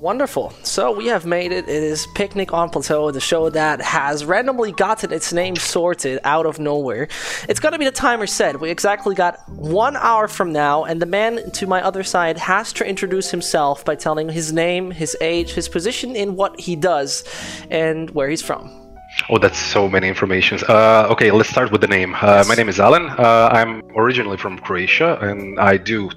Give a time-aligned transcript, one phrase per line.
[0.00, 0.52] Wonderful.
[0.62, 1.68] So we have made it.
[1.68, 6.46] It is Picnic on Plateau, the show that has randomly gotten its name sorted out
[6.46, 7.08] of nowhere.
[7.48, 8.60] It's going to be the timer set.
[8.60, 12.72] We exactly got one hour from now, and the man to my other side has
[12.74, 17.24] to introduce himself by telling his name, his age, his position in what he does,
[17.68, 18.70] and where he's from.
[19.30, 20.62] Oh, that's so many informations.
[20.62, 22.14] Uh, okay, let's start with the name.
[22.20, 23.18] Uh, my name is Alen.
[23.18, 26.10] Uh, I'm originally from Croatia, and I do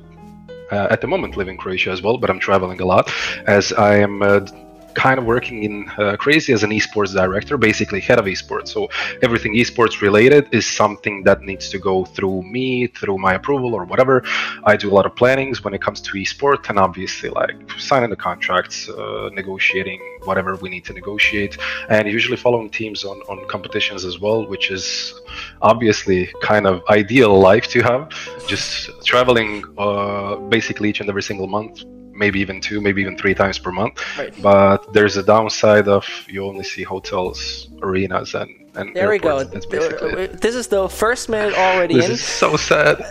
[0.71, 3.11] at the moment live in Croatia as well, but I'm traveling a lot
[3.47, 4.45] as I am uh,
[4.95, 8.69] kind of working in uh, CR4ZY as an esports director, basically head of esports.
[8.69, 8.89] So
[9.21, 13.85] everything esports related is something that needs to go through me, through my approval or
[13.85, 14.23] whatever.
[14.63, 18.09] I do a lot of plannings when it comes to esports, and obviously like signing
[18.09, 21.57] the contracts, uh, negotiating whatever we need to negotiate,
[21.89, 25.13] and usually following teams on on competitions as well, which is
[25.61, 28.09] obviously kind of ideal life to have.
[28.47, 31.83] Just traveling uh, basically each and every single month
[32.21, 33.95] maybe even two, maybe even three times per month.
[34.17, 34.33] Right.
[34.41, 39.43] But there's a downside of you only see hotels, arenas, and and There we go.
[39.43, 42.11] This is the first minute already This in.
[42.11, 43.03] is so sad.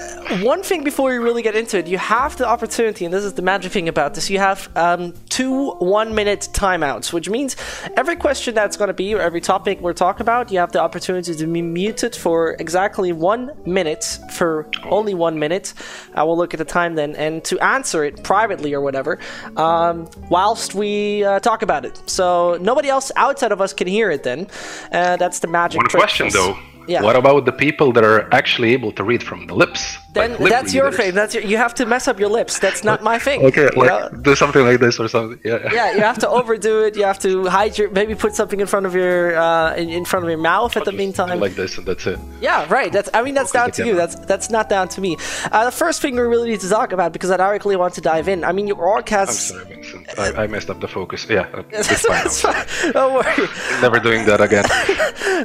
[0.42, 3.34] One thing before we really get into it, you have the opportunity, and this is
[3.34, 4.30] the magic thing about this.
[4.30, 7.56] You have um, two one-minute timeouts, which means
[7.96, 10.80] every question that's going to be or every topic we're talking about, you have the
[10.80, 14.18] opportunity to be muted for exactly one minute.
[14.32, 15.74] For only one minute,
[16.14, 19.18] I will look at the time then, and to answer it privately or whatever,
[19.56, 22.00] um, whilst we uh, talk about it.
[22.06, 24.22] So nobody else outside of us can hear it.
[24.22, 24.46] Then
[24.92, 25.78] uh, that's the magic.
[25.78, 26.58] One question though.
[26.88, 27.02] Yeah.
[27.02, 29.98] What about the people that are actually able to read from the lips?
[30.12, 31.14] Then Like that's your thing.
[31.14, 32.58] That's your, you have to mess up your lips.
[32.58, 33.44] That's not my thing.
[33.44, 34.08] Okay, like know?
[34.22, 35.38] do something like this or something.
[35.44, 35.72] Yeah.
[35.72, 36.96] yeah, you have to overdo it.
[36.96, 40.04] You have to hide your maybe put something in front of your uh, in, in
[40.04, 41.38] front of your mouth at the meantime.
[41.38, 42.18] Like this and that's it.
[42.40, 42.92] yeah, right.
[42.92, 43.94] That's I mean that's down to you.
[43.94, 45.16] That's that's not down to me.
[45.52, 48.00] Uh, the first thing we really need to talk about because I directly want to
[48.00, 48.42] dive in.
[48.44, 50.18] I mean your org I'm sorry, Vincent.
[50.18, 51.26] I, I messed up the focus.
[51.28, 52.54] Yeah, uh, it's That's fine.
[52.54, 52.92] fine.
[52.92, 53.48] Don't worry.
[53.80, 54.64] Never doing that again.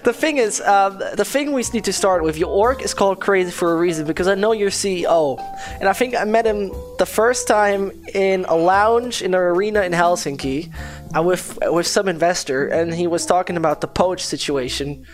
[0.03, 3.19] The thing is, um, the thing we need to start with, your org is called
[3.19, 5.38] CR4ZY for a reason because I know your CEO,
[5.79, 9.81] and I think I met him the first time in a lounge in an arena
[9.81, 10.71] in Helsinki,
[11.16, 15.05] uh, with with some investor, and he was talking about the poach situation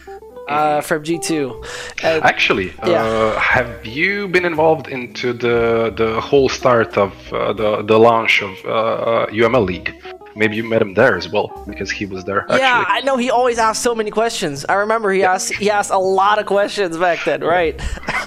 [0.50, 1.31] uh, from G2.
[2.03, 3.03] And Actually, Yeah.
[3.06, 8.41] uh, have you been involved into the the whole start of uh, the the launch
[8.41, 9.94] of uh, UML League?
[10.36, 12.42] Maybe you met him there as well because he was there.
[12.42, 12.59] Actually.
[12.59, 14.66] yeah, I know he always asked so many questions.
[14.68, 17.78] I remember he asked he asked a lot of questions back then, right?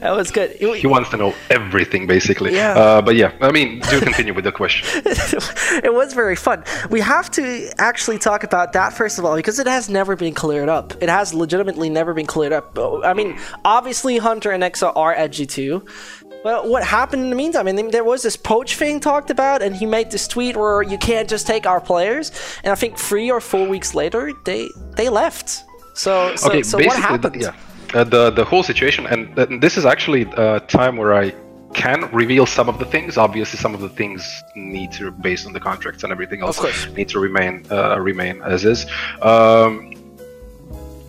[0.00, 0.52] that was good.
[0.52, 2.54] he wants to know everything basically.
[2.54, 2.72] Yeah.
[2.72, 5.02] Uh, but yeah, I mean, do continue with the question.
[5.04, 6.64] it was very fun.
[6.90, 10.34] We have to actually talk about that first of all because it has never been
[10.34, 10.94] cleared up.
[11.02, 12.78] It has legitimately never been cleared up.
[12.78, 16.19] I mean, obviously Hunter and Nexa are at G2.
[16.42, 17.68] But what happened in the meantime?
[17.68, 20.82] I mean, there was this poach thing talked about, and he made this tweet where
[20.82, 22.32] you can't just take our players.
[22.64, 25.64] And I think three or four weeks later, they they left.
[25.94, 27.34] So, so, okay, so what happened?
[27.34, 27.52] the,
[27.92, 31.34] yeah, uh, the the whole situation, and this is actually a time where I
[31.74, 33.18] can reveal some of the things.
[33.18, 36.58] Obviously, some of the things need to, based on the contracts and everything else,
[36.94, 38.86] need to remain uh, remain as is.
[39.20, 39.92] Um,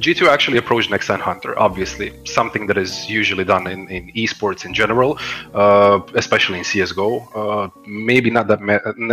[0.01, 4.65] G2 actually approached Nexa and Hunter, obviously, something that is usually done in, in esports
[4.65, 5.19] in general,
[5.53, 7.09] uh, especially in CSGO.
[7.35, 8.59] Uh, maybe not that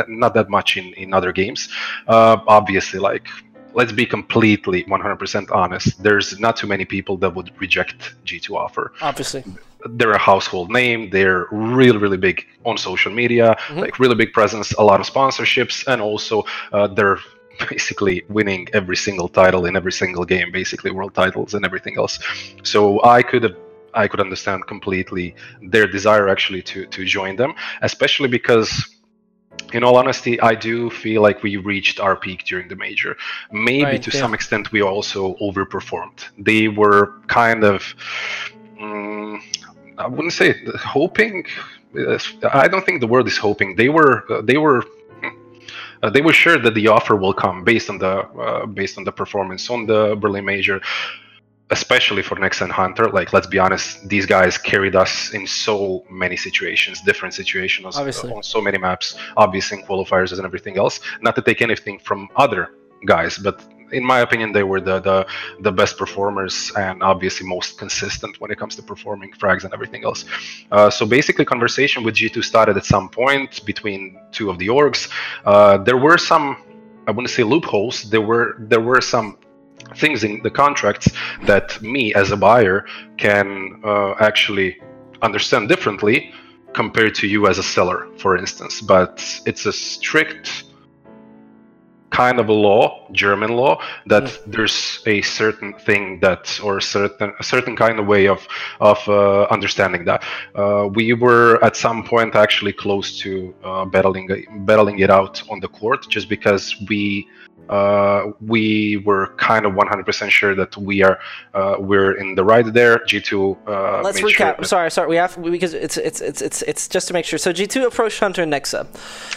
[0.09, 1.69] not that much in, in other games.
[2.07, 3.27] Uh, obviously, like
[3.75, 6.03] let's be completely 100% honest.
[6.03, 9.45] There's not too many people that would reject G2 offer Obviously.
[9.91, 14.73] they're a household name they're really really big on social media like really big presence
[14.73, 17.19] a lot of sponsorships and also uh, they're
[17.69, 22.19] basically winning every single title in every single game basically world titles and everything else
[22.63, 23.57] so i could have
[23.95, 28.99] i could understand completely their desire actually to to join them especially because
[29.73, 33.17] in all honesty, I do feel like we reached our peak during the major.
[33.53, 34.21] Maybe Right, to yeah.
[34.21, 36.29] some extent we also overperformed.
[36.39, 37.83] They were kind of,
[38.81, 39.41] mm,
[39.99, 41.45] I wouldn't say hoping.
[41.97, 42.19] uh,
[42.53, 43.77] I don't think the word is hoping.
[43.77, 44.85] They were, uh, they were.
[46.03, 48.15] Uh, they were sure that the offer will come based on the
[48.45, 50.81] uh, based on the performance on the Berlin Major,
[51.71, 53.11] especially for Nexa and Hunter.
[53.11, 58.33] Like, let's be honest, these guys carried us in so many situations, different situations, Obviously.
[58.33, 61.01] on so many maps, obviously in qualifiers and everything else.
[61.21, 62.71] Not to take anything from other
[63.05, 65.27] guys, but in my opinion, they were the the,
[65.61, 70.05] the best performers and obviously most consistent when it comes to performing frags and everything
[70.05, 70.25] else.
[70.71, 75.09] Uh, so basically, conversation with G2 started at some point between two of the orgs.
[75.45, 76.57] Uh, there were some,
[77.07, 78.03] I wouldn't say loopholes.
[78.11, 79.39] There were there were some
[79.97, 81.11] things in the contracts
[81.45, 82.87] that me as a buyer
[83.17, 84.81] can uh, actually
[85.23, 86.33] understand differently
[86.75, 88.81] compared to you as a seller, for instance.
[88.81, 90.65] But it's a strict
[92.19, 92.83] kind of a law,
[93.13, 93.75] German law,
[94.07, 94.53] that mm.
[94.53, 98.41] there's a certain thing that or certain a certain kind of way of
[98.81, 100.21] of uh, understanding that.
[100.55, 103.31] Uh, we were at some point actually close to
[103.69, 104.27] uh, battling
[104.71, 107.03] battling it out on the court, just because we
[107.69, 111.19] uh, we were kind of 100% sure that we are
[111.55, 112.99] uh, we're in the right there.
[112.99, 113.57] G2.
[113.67, 114.57] Uh, Let's recap.
[114.57, 115.09] Sure sorry, sorry.
[115.09, 117.39] We have because it's it's it's it's it's just to make sure.
[117.39, 118.87] So G2 approached Hunter and Nexa.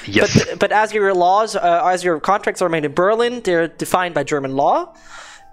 [0.07, 0.45] Yes.
[0.45, 4.13] But, but as your laws, uh, as your contracts are made in Berlin, they're defined
[4.13, 4.95] by German law.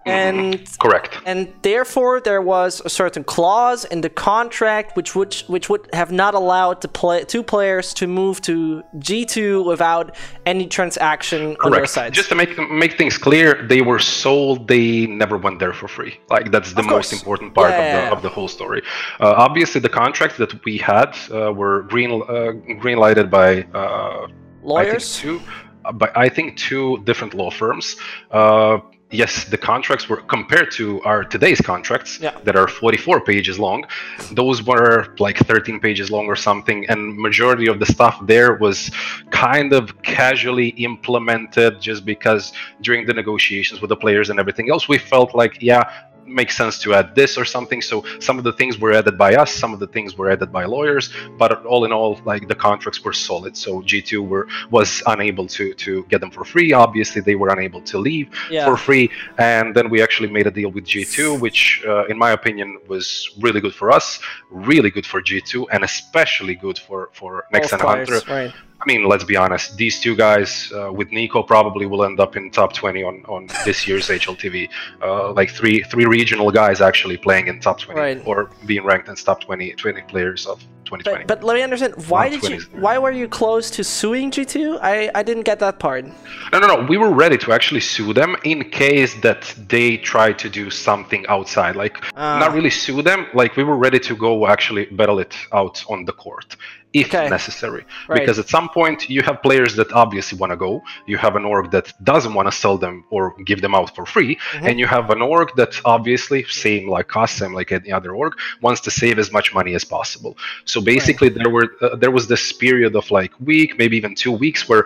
[0.08, 5.66] And correct and therefore there was a certain clause in the contract which would which
[5.70, 10.16] would have not allowed the play two players to move to G2 without
[10.46, 11.64] any transaction correct.
[11.64, 12.10] on their side.
[12.14, 12.52] Just to make
[12.84, 14.69] make things clear, they were sold.
[14.69, 16.12] They never went there for free.
[16.34, 18.82] Like that's the most important part yeah, of the of the whole story.
[19.20, 22.52] Uh, obviously, the contracts that we had uh, were green uh,
[22.82, 23.49] green lighted by
[23.81, 24.26] uh,
[24.62, 25.06] lawyers.
[25.19, 25.37] I think two,
[25.84, 27.96] uh, but I think two different law firms.
[28.31, 28.78] Uh,
[29.10, 32.38] yes, the contracts were compared to our today's contracts yeah.
[32.44, 33.84] that are 44 pages long.
[34.32, 38.90] Those were like 13 pages long or something, and majority of the stuff there was
[39.31, 42.52] kind of casually implemented just because
[42.82, 45.90] during the negotiations with the players and everything else, we felt like, yeah,
[46.28, 47.80] makes sense to add this or something.
[47.82, 50.52] So some of the things were added by us, some of the things were added
[50.52, 53.56] by lawyers, but all in all, like the contracts were solid.
[53.56, 56.72] So G2 were was unable to to get them for free.
[56.72, 58.64] Obviously, they were unable to leave yeah.
[58.66, 62.30] for free, and then we actually made a deal with G2, which, uh, in my
[62.30, 64.20] opinion, was really good for us,
[64.50, 68.20] really good for G2, and especially good for for Nexa and Hunter.
[68.28, 68.54] Right.
[68.80, 69.76] I mean, let's be honest.
[69.76, 73.48] These two guys uh, with NiKo probably will end up in top 20 on, on
[73.64, 74.69] this year's HLTV.
[75.02, 78.22] Uh, like three three regional guys actually playing in top 20 right.
[78.25, 81.25] or being ranked in top 20 20 players of 2020.
[81.25, 81.94] But, but let me understand.
[82.08, 82.60] Why did you?
[82.72, 84.78] Why were you close to suing G2?
[84.80, 86.04] I I didn't get that part.
[86.52, 86.86] No, no, no.
[86.86, 91.26] We were ready to actually sue them in case that they tried to do something
[91.26, 91.75] outside.
[91.75, 92.38] Like uh.
[92.38, 93.26] not really sue them.
[93.34, 96.56] Like we were ready to go actually battle it out on the court
[96.93, 97.29] if okay.
[97.29, 97.85] necessary.
[98.08, 98.20] Right.
[98.20, 101.44] Because at some point you have players that obviously want to go, you have an
[101.44, 104.67] org that doesn't want to sell them or give them out for free, mm-hmm.
[104.67, 108.35] and you have an org that obviously, same like us, same like any other org,
[108.62, 110.37] wants to save as much money as possible.
[110.64, 111.38] So basically, right.
[111.38, 114.85] there were uh, there was this period of like week, maybe even two weeks, where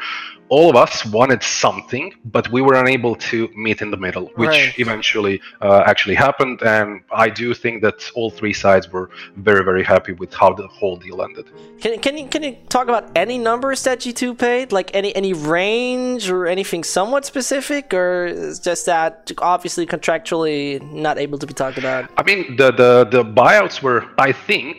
[0.52, 4.48] all of us wanted something, but we were unable to meet in the middle, which
[4.48, 4.78] right.
[4.78, 6.60] eventually uh, actually happened.
[6.60, 10.66] And I do think that all three sides were very, very happy with how the
[10.68, 11.46] whole deal ended.
[11.80, 15.32] Can, can you can you talk about any numbers that G2 paid, like any any
[15.32, 20.60] range or anything somewhat specific, or is just that obviously contractually
[21.06, 22.10] not able to be talked about?
[22.18, 24.76] I mean, the the the buyouts were, I think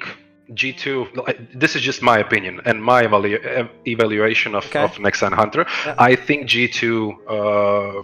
[0.53, 4.83] G2, this is just my opinion and my evalu- evaluation of, okay.
[4.83, 5.65] of Nexa and Hunter.
[5.85, 5.95] Yeah.
[5.97, 6.83] I think G2
[7.27, 8.03] uh,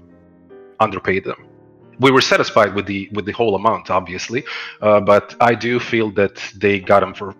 [0.80, 1.46] underpaid them.
[2.00, 4.46] We were satisfied with the with the whole amount, obviously,
[4.81, 7.36] uh, but I do feel that they got them for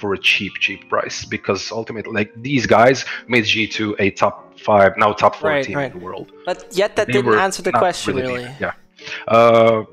[0.00, 4.96] for a cheap, cheap price because ultimately, like these guys made G2 a top five,
[4.96, 5.92] now top four right, team right.
[5.92, 6.32] in the world.
[6.46, 8.44] But yet, that they didn't answer the question really.
[8.44, 8.50] really.
[8.58, 8.72] Yeah.
[9.28, 9.84] Uh,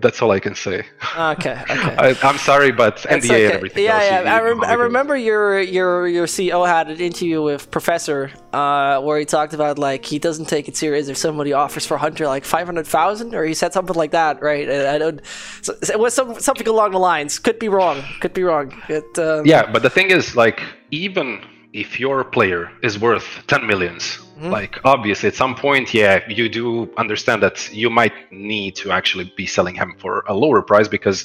[0.00, 0.84] that's all I can say.
[1.16, 1.96] Okay, okay.
[1.98, 3.44] I, am sorry, but NDA okay.
[3.44, 3.84] and everything.
[3.84, 4.20] Yeah, else, yeah.
[4.22, 9.00] You, I, rem- I remember your your your CEO had an interview with Professor uh,
[9.00, 12.26] where he talked about like he doesn't take it serious if somebody offers for Hunter
[12.26, 14.68] like five hundred thousand, or he said something like that, right?
[14.68, 15.20] I don't.
[15.62, 17.38] So it was some, something along the lines.
[17.38, 18.02] Could be wrong.
[18.20, 18.80] Could be wrong.
[18.88, 21.40] It, um, yeah, but the thing is, like, even
[21.72, 24.50] if your player is worth 10 millions Mm-hmm.
[24.50, 29.32] Like obviously, at some point, yeah, you do understand that you might need to actually
[29.36, 31.24] be selling him for a lower price because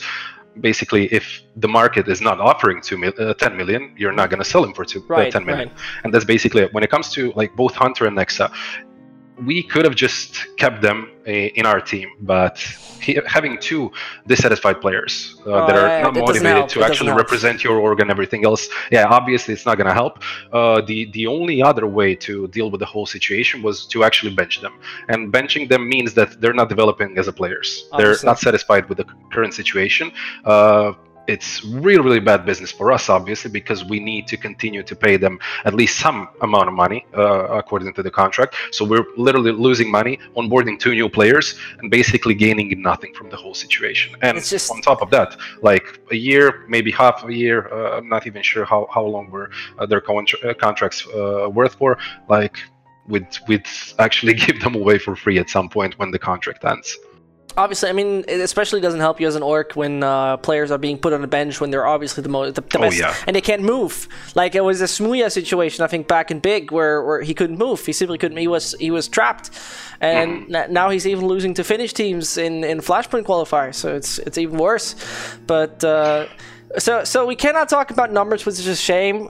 [0.59, 4.41] basically, if the market is not offering two mil- uh, 10 million, you're not going
[4.41, 5.69] to sell him for two, uh, right, uh, 10 million.
[5.69, 5.77] Right.
[6.03, 6.73] And that's basically it.
[6.73, 8.51] When it comes to like both Hunter and Nexa,
[9.45, 12.57] we could have just kept them in our team, but
[13.27, 13.91] having two
[14.27, 18.11] dissatisfied players uh, oh, that are yeah, not motivated to actually represent your org and
[18.11, 20.21] everything else, yeah, obviously it's not going to help.
[20.51, 24.33] Uh, the the only other way to deal with the whole situation was to actually
[24.33, 24.73] bench them,
[25.09, 27.87] and benching them means that they're not developing as a players.
[27.91, 28.15] Obviously.
[28.15, 30.11] They're not satisfied with the current situation.
[30.45, 30.93] Uh,
[31.27, 35.17] it's really really bad business for us obviously because we need to continue to pay
[35.17, 38.55] them at least some amount of money uh, according to the contract.
[38.71, 43.35] So we're literally losing money onboarding two new players and basically gaining nothing from the
[43.35, 44.15] whole situation.
[44.21, 44.71] And it's just...
[44.71, 48.41] on top of that like a year maybe half a year uh, i'm not even
[48.41, 49.49] sure how, how long were
[49.79, 51.97] uh, their contra- uh, contracts uh, worth for
[52.29, 52.57] like
[53.07, 53.67] we'd, we'd
[53.99, 56.97] actually give them away for free at some point when the contract ends
[57.57, 60.77] obviously, I mean, it especially doesn't help you as an orc when uh, players are
[60.77, 63.15] being put on the bench when they're obviously the most the, the Oh, best, yeah.
[63.27, 64.07] and they can't move.
[64.35, 67.57] Like it was a smooya situation, I think, back in Big, where, where he couldn't
[67.57, 67.85] move.
[67.85, 68.37] He simply couldn't.
[68.37, 69.51] He was he was trapped,
[69.99, 73.75] and n- now he's even losing to Finnish teams in in Flashpoint qualifiers.
[73.75, 74.95] So it's it's even worse.
[75.47, 76.27] But uh,
[76.77, 79.29] so so we cannot talk about numbers, which is a shame.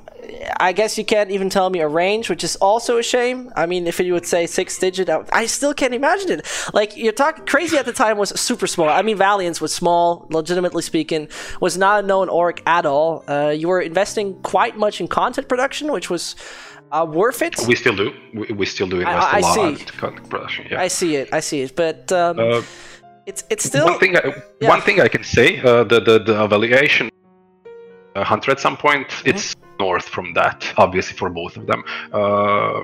[0.60, 3.51] I guess you can't even tell me a range, which is also a shame.
[3.55, 6.48] I mean, if you would say six digit, I I still can't imagine it.
[6.74, 8.89] Like you're talking crazy at the time was super small.
[8.89, 11.29] I mean, Valiance was small, legitimately speaking,
[11.60, 13.24] was not a known orc at all.
[13.27, 16.36] Uh, you were investing quite much in content production, which was
[16.91, 17.55] uh, worth it.
[17.67, 18.13] We still do.
[18.33, 20.67] We, we still do invest I a lot content production.
[20.69, 20.81] Yeah.
[20.81, 21.33] I see it.
[21.33, 21.75] I see it.
[21.75, 22.62] But um, Uh,
[23.25, 24.21] it's it's still one thing, I,
[24.60, 24.69] yeah.
[24.69, 27.10] one thing I can say, uh, the, the the evaluation
[28.15, 29.30] hunter at some point, Mm-hmm.
[29.30, 30.72] it's north from that.
[30.77, 32.84] Obviously, for both of them, uh,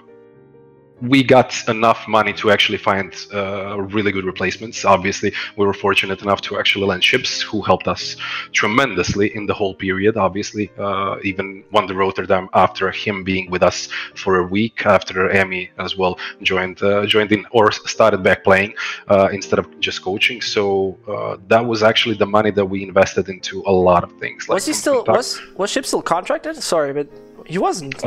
[1.01, 4.83] we got enough money to actually find uh, really good replacements.
[4.83, 8.15] Obviously, we were fortunate enough to actually land SHiPZ who helped us
[8.51, 10.17] tremendously in the whole period.
[10.17, 15.31] Obviously, uh, even won the Rotterdam after him being with us for a week after
[15.31, 18.73] Amy as well joined uh, joined in or started back playing
[19.09, 20.41] uh, instead of just coaching.
[20.41, 24.47] So uh, that was actually the money that we invested into a lot of things.
[24.47, 26.55] was he still was was Ship still contracted?
[26.57, 27.07] Sorry, but
[27.45, 28.03] he wasn't.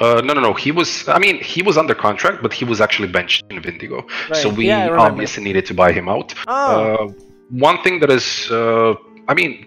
[0.00, 0.54] Uh, no, no, no.
[0.54, 1.08] He was.
[1.08, 4.06] I mean, he was under contract, but he was actually benched in Vindigo.
[4.32, 6.34] So we Yeah, obviously needed to buy him out.
[6.46, 6.52] Oh.
[6.54, 7.12] Uh,
[7.50, 8.94] one thing that is, uh,
[9.28, 9.66] I mean,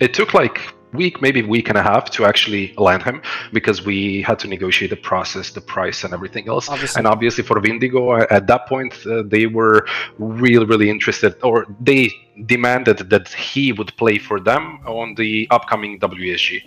[0.00, 0.60] it took like
[0.92, 3.22] week, maybe week and a half to actually land him
[3.52, 6.68] because we had to negotiate the process, the price, and everything else.
[6.68, 6.98] Obviously.
[6.98, 9.86] And obviously for Vindigo, at that point, uh, they were
[10.18, 12.10] really, really interested, or they
[12.46, 16.62] demanded that he would play for them on the upcoming WSG.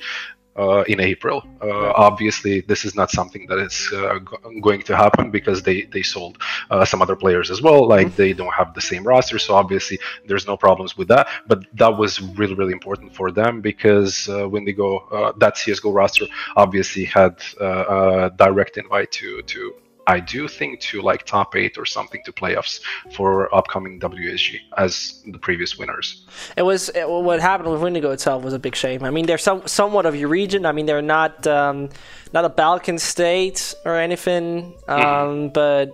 [0.58, 1.44] Uh, in April.
[1.62, 5.82] Uh, obviously, this is not something that is uh, go- going to happen because they
[5.82, 6.38] they sold
[6.72, 7.86] uh, some other players as well.
[7.86, 11.28] Like they don't have the same roster, so obviously there's no problems with that.
[11.46, 16.26] But that was really really important for them because uh, Windigo uh, that CS:GO roster
[16.56, 19.76] obviously had uh, a direct invite to to.
[20.08, 22.82] I do think to like top eight or something to playoffs
[23.14, 26.26] for upcoming WSG as the previous winners.
[26.58, 29.04] It was it, what happened with Windigo itself was a big shame.
[29.04, 30.66] I mean, they're some, somewhat of your region.
[30.66, 31.90] I mean, they're not um,
[32.34, 34.74] not a Balkan state or anything.
[34.88, 35.48] Um, Mm-hmm.
[35.54, 35.92] But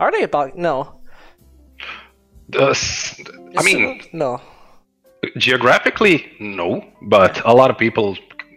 [0.00, 0.60] are they a Balkan?
[0.60, 1.00] No.
[2.54, 2.74] Uh,
[3.56, 4.40] I mean, no.
[5.38, 8.16] geographically no but a lot of people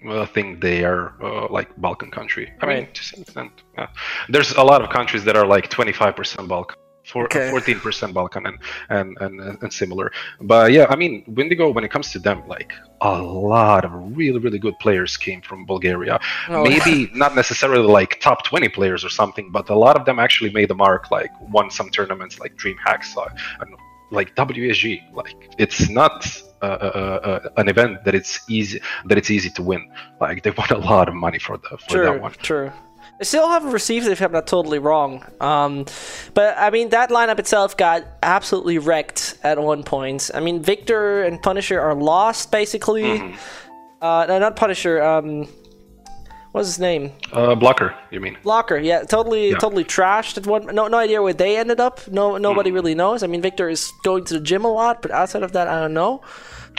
[0.09, 3.87] uh, think they are uh, like balkan country i mean to some extent yeah.
[4.29, 7.51] there's a lot of countries that are like 25% balkan for Okay.
[7.51, 8.57] 14% balkan and,
[8.89, 12.71] and and and similar but yeah i mean windigo when it comes to them like
[13.01, 16.19] a lot of really really good players came from bulgaria
[16.49, 16.63] Oh.
[16.63, 20.51] maybe not necessarily like top 20 players or something but a lot of them actually
[20.51, 23.77] made the mark like won some tournaments like dream hacks uh, I don't know,
[24.11, 25.13] like WSG.
[25.13, 26.54] Like it's not uh, uh, uh,
[27.57, 29.81] an event that it's easy that it's easy to win.
[30.21, 32.31] Like they won a lot of money for the for True, that one.
[32.41, 32.71] true.
[33.19, 35.23] They still haven't received it if I'm not totally wrong.
[35.39, 35.85] Um,
[36.33, 40.29] but I mean, that lineup itself got absolutely wrecked at one point.
[40.33, 43.03] I mean, Victor and Punisher are lost basically.
[43.03, 43.35] Mm-hmm.
[44.01, 45.01] Uh, no, not Punisher.
[45.01, 45.47] Um,
[46.51, 47.11] what's his name?
[47.31, 48.37] Uh, blocker, you mean?
[48.43, 48.77] Blocker.
[48.77, 49.57] yeah, totally, Yeah.
[49.59, 50.65] totally trashed at one.
[50.75, 51.95] No, no idea where they ended up.
[52.09, 52.73] No, nobody Mm.
[52.73, 53.23] really knows.
[53.23, 55.79] I mean, Victor is going to the gym a lot, but outside of that, I
[55.79, 56.21] don't know.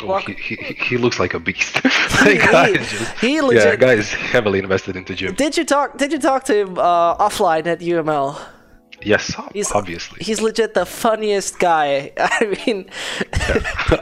[0.02, 1.78] Oh, he, he, he- he looks like a beast.
[2.24, 5.34] He- Like, just- he yeah, legit- guys heavily invested into gym.
[5.34, 5.96] Did you talk?
[5.98, 8.38] Did you talk to him uh, offline at UML?
[9.02, 10.18] Yes, He's- obviously.
[10.24, 12.12] He's legit the funniest guy.
[12.18, 12.88] I mean,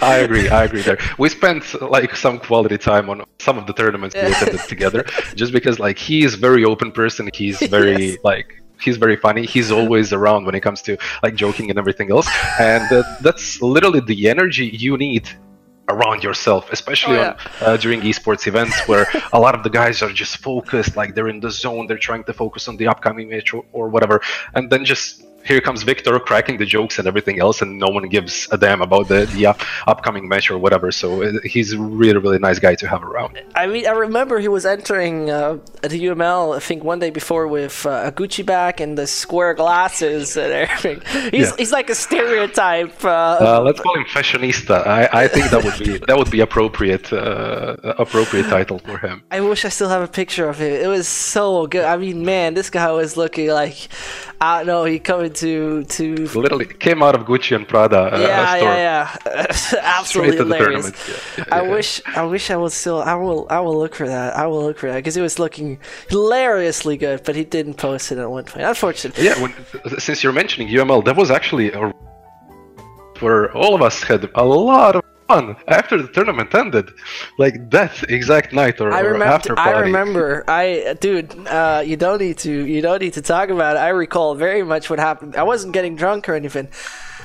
[0.00, 0.48] I agree.
[0.48, 0.98] I agree there.
[1.18, 5.52] We spent like some quality time on some of the tournaments we attended together, just
[5.52, 7.28] because like he is very open person.
[7.34, 8.18] He's very Yes.
[8.24, 9.46] like he's very funny.
[9.46, 12.28] He's always around when it comes to like joking and everything else,
[12.60, 15.28] and uh, that's literally the energy you need
[15.88, 17.36] around yourself especially Oh, yeah.
[17.60, 21.14] on uh, during esports events where a lot of the guys are just focused like
[21.14, 24.20] they're in the zone they're trying to focus on the upcoming match or, or whatever
[24.54, 28.08] and then just here comes Victor cracking the jokes and everything else, and no one
[28.08, 30.90] gives a damn about the, the up, upcoming match or whatever.
[30.92, 33.40] So uh, he's a really, really nice guy to have around.
[33.54, 36.56] I mean, I remember he was entering uh, at the UML.
[36.56, 40.52] I think one day before with uh, a Gucci bag and the square glasses and
[40.52, 41.00] everything.
[41.30, 41.56] He's Yeah.
[41.58, 43.04] he's like a stereotype.
[43.04, 44.86] Uh, Uh, let's call him fashionista.
[44.86, 49.22] I, I think that would be that would be appropriate uh, appropriate title for him.
[49.30, 50.72] I wish I still have a picture of him.
[50.72, 51.84] It was so good.
[51.84, 53.76] I mean, man, this guy was looking like
[54.40, 54.84] I don't know.
[54.84, 58.68] He coming to to Literally came out of Gucci and Prada uh, yeah, store.
[58.68, 59.46] yeah, yeah.
[59.82, 60.86] Absolutely Straight to the hilarious.
[61.08, 61.70] Yeah, yeah, I yeah.
[61.70, 63.02] wish, I wish I was still.
[63.02, 64.36] I will, I will look for that.
[64.36, 68.12] I will look for that because it was looking hilariously good, but he didn't post
[68.12, 68.64] it at one point.
[68.64, 69.24] Unfortunately.
[69.24, 69.52] Yeah, when,
[69.98, 71.92] since you're mentioning UML, that was actually a
[73.20, 76.93] where all of us had a lot of fun after the tournament ended,
[77.38, 79.71] like that exact night or, I or after party.
[79.71, 80.45] I remember.
[80.49, 82.52] I, dude, uh, you don't need to.
[82.66, 83.81] You don't need to talk about it.
[83.81, 85.37] I recall very much what happened.
[85.37, 86.69] I wasn't getting drunk or anything.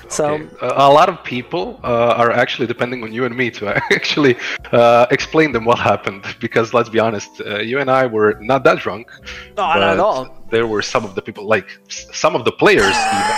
[0.10, 0.48] So Okay.
[0.62, 4.36] A a lot of people uh, are actually depending on you and me to actually
[4.72, 6.24] uh, explain them what happened.
[6.40, 9.12] Because let's be honest, uh, you and I were not that drunk.
[9.58, 10.39] No, not at all.
[10.50, 13.36] There were some of the people, like some of the players, even,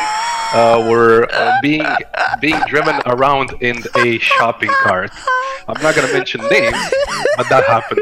[0.54, 1.86] uh, were uh, being
[2.40, 5.12] being driven around in a shopping cart.
[5.68, 6.76] I'm not gonna mention names,
[7.38, 8.02] but that happened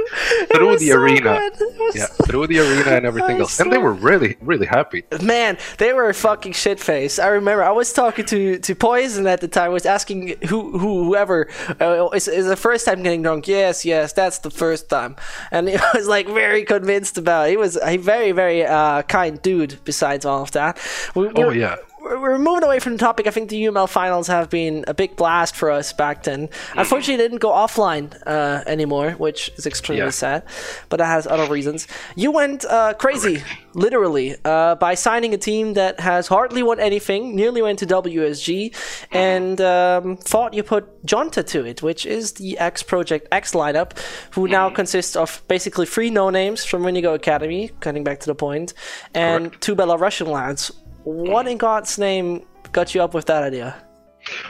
[0.53, 1.51] through the so arena.
[1.93, 5.03] Yeah, through the arena and everything else, and they were really, really happy.
[5.21, 7.19] Man, they were a fucking shit faced.
[7.19, 9.65] I remember I was talking to to Poison at the time.
[9.65, 11.49] I Was asking who who whoever
[11.81, 13.47] uh, is is the first time getting drunk.
[13.47, 15.15] Yes, yes, that's the first time.
[15.51, 17.47] And he was like very convinced about.
[17.47, 17.51] it.
[17.51, 19.79] He was a very very uh, kind dude.
[19.85, 20.79] Besides all of that,
[21.15, 21.75] we, Oh yeah.
[22.09, 23.27] We're we're moving away from the topic.
[23.27, 26.47] I think the UML finals have been a big blast for us back then.
[26.47, 26.79] Mm-hmm.
[26.79, 30.09] Unfortunately, they didn't go offline uh, anymore, which is extremely Yeah.
[30.09, 30.43] sad.
[30.89, 31.87] But that has other reasons.
[32.15, 37.35] You went uh, crazy, literally, uh, by signing a team that has hardly won anything,
[37.35, 38.73] nearly went to WSG,
[39.11, 43.97] and um, thought you put Jonta to it, which is the X Project X lineup,
[44.31, 48.35] who now consists of basically three no names from Windigo Academy, cutting back to the
[48.35, 48.73] point,
[49.13, 50.71] and two Belarusian lads.
[51.03, 53.75] What in God's name got you up with that idea?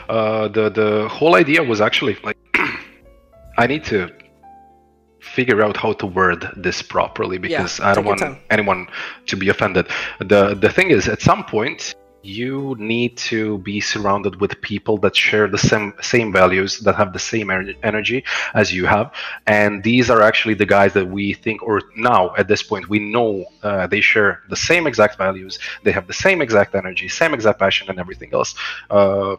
[0.10, 2.38] Uh, the the whole idea was actually like
[3.58, 4.10] I need to
[5.22, 8.88] figure out how to word this properly because I don't want anyone
[9.28, 9.88] to be offended.
[10.20, 15.16] The the thing is, at some point, you need to be surrounded with people that
[15.16, 18.24] share the same same values, that have the same ener- energy
[18.54, 19.14] as you have,
[19.48, 23.00] and these are actually the guys that we think, or now at this point, we
[23.00, 27.34] know uh, they share the same exact values, they have the same exact energy, same
[27.34, 28.54] exact passion, and everything else.
[28.90, 29.36] Uh,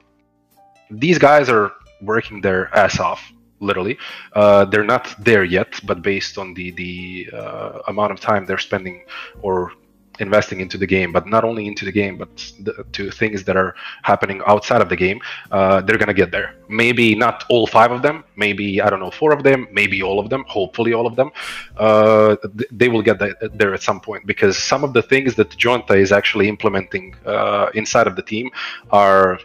[0.90, 1.72] these guys are
[2.02, 3.99] working their ass off literally
[4.32, 8.58] uh, they're not there yet but based on the the uh, amount of time they're
[8.58, 9.04] spending
[9.42, 9.72] or
[10.21, 12.29] investing into the game but not only into the game but
[12.65, 15.19] the, to things that are happening outside of the game
[15.50, 19.11] uh, they're gonna get there maybe not all five of them maybe i don't know
[19.11, 21.30] four of them maybe all of them hopefully all of them
[21.78, 25.35] uh, th- they will get the, there at some point because some of the things
[25.35, 28.50] that jonta is actually implementing uh, inside of the team
[28.91, 29.39] are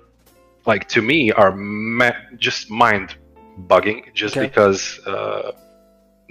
[0.65, 3.15] like to me are ma- just mind
[3.67, 4.47] bugging just Okay.
[4.47, 5.51] because uh,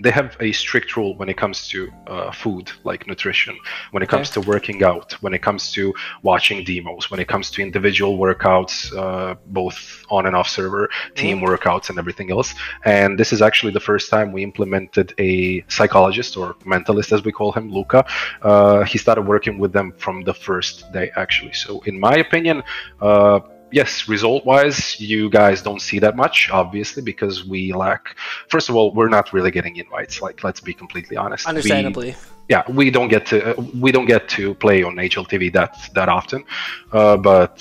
[0.03, 3.57] they have a strict rule when it comes to uh, food like nutrition
[3.93, 7.51] when it comes to working out when it comes to watching demos when it comes
[7.51, 12.55] to individual workouts uh, both on and off server team workouts and everything else.
[12.85, 17.33] And this is actually the first time we implemented a psychologist or mentalist as we
[17.33, 18.05] call him luca.
[18.43, 21.53] Uh, he started working with them from the first day actually.
[21.53, 22.63] So in my opinion
[23.01, 23.41] uh,
[23.75, 28.17] yes, result wise, you guys don't see that much, obviously, because we lack.
[28.49, 30.23] First of all, we're not really getting invites.
[30.23, 31.45] Like, let's be completely honest.
[31.45, 32.15] We- Understandably.
[32.49, 33.39] yeah, we don't get to
[33.85, 36.45] we don't get to play on HLTV that that often,
[36.93, 37.55] uh, but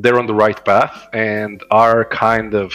[0.00, 2.72] they're on the right path, and our kind of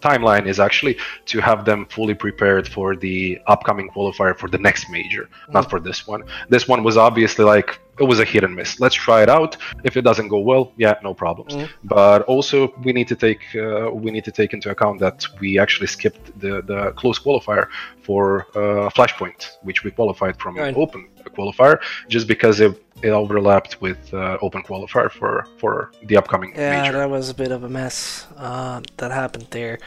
[0.00, 0.94] timeline is actually
[1.26, 5.80] to have them fully prepared for the upcoming qualifier for the next major, not for
[5.80, 6.22] this one.
[6.48, 8.80] This one was obviously like it was a hit and miss.
[8.80, 9.56] Let's try it out.
[9.84, 11.54] If it doesn't go well, yeah, no problems.
[11.84, 15.58] But also we need to take uh, we need to take into account that we
[15.58, 17.66] actually skipped the the close qualifier
[18.02, 20.76] for uh, Flashpoint, which we qualified from Right.
[20.76, 21.76] open qualifier,
[22.08, 26.92] just because it, it overlapped with uh, open qualifier for for the upcoming Yeah, major.
[26.98, 29.78] that was a bit of a mess uh, that happened there.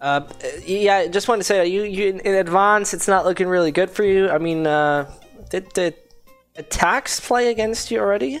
[0.00, 0.20] Uh,
[0.64, 3.72] yeah, I just wanted to say that you, you in, advance, it's not looking really
[3.72, 4.28] good for you.
[4.28, 5.10] I mean, uh,
[5.50, 5.94] did did
[6.58, 8.40] attacks play against you already?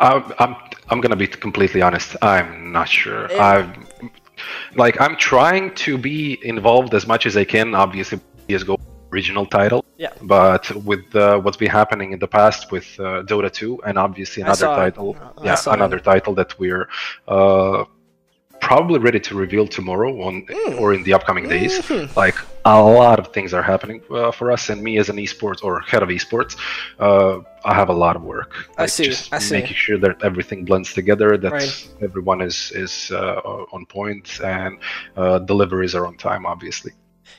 [0.00, 0.56] I'm, I'm
[0.90, 2.16] I'm gonna be completely honest.
[2.22, 3.30] I'm not sure.
[3.30, 3.44] Yeah.
[3.44, 4.10] I'm
[4.76, 7.74] like I'm trying to be involved as much as I can.
[7.74, 8.78] Obviously, CS:GO
[9.12, 9.84] original title.
[9.96, 10.12] Yeah.
[10.22, 14.42] But with uh, what's been happening in the past with uh, Dota 2 and obviously
[14.42, 14.90] another saw it.
[14.90, 16.88] title, yeah, another title that we're
[17.26, 17.84] uh,
[18.60, 20.80] probably ready to reveal tomorrow on Mm.
[20.80, 21.78] or in the upcoming days.
[21.80, 22.14] Mhm.
[22.16, 25.62] Like a lot of things are happening uh, for us and me as an esports
[25.64, 26.56] or head of esports.
[26.98, 28.52] Uh, I have a lot of work.
[28.76, 29.54] I see, Just I see.
[29.54, 31.88] making sure that everything blends together, that Right.
[32.02, 33.40] everyone is is uh,
[33.72, 34.78] on point and
[35.16, 36.44] uh, deliveries are on time.
[36.46, 36.92] Obviously.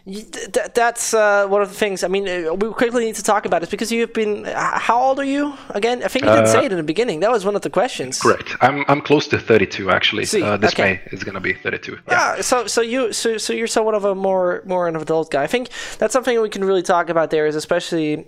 [0.05, 2.03] You- th- th- that's uh, one of the things.
[2.03, 4.45] I mean, uh, we quickly need to talk about it because you've been.
[4.45, 6.01] How old are you again?
[6.03, 7.19] I think you didn't Uh, say it in the beginning.
[7.19, 8.19] That was one of the questions.
[8.21, 8.55] Correct.
[8.61, 10.25] I'm I'm close to 32 actually.
[10.25, 11.01] See, uh, this okay.
[11.05, 11.91] May is gonna be 32.
[11.91, 12.35] Yeah.
[12.35, 15.43] Yeah, so so you so so you're somewhat of a more more an adult guy.
[15.43, 17.29] I think that's something we can really talk about.
[17.29, 18.25] There is especially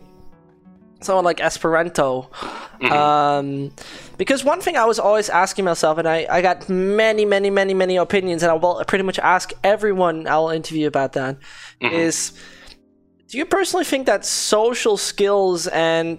[1.01, 2.29] someone like EspiranTo,
[2.81, 2.93] Mm-hmm.
[2.93, 3.71] um,
[4.17, 7.73] Because one thing I was always asking myself, and I, I got many, many, many,
[7.73, 11.37] many opinions, and I will pretty much ask everyone I'll interview about that,
[11.81, 11.91] Mhm.
[11.93, 12.33] is
[13.29, 16.17] do you personally think that social skills and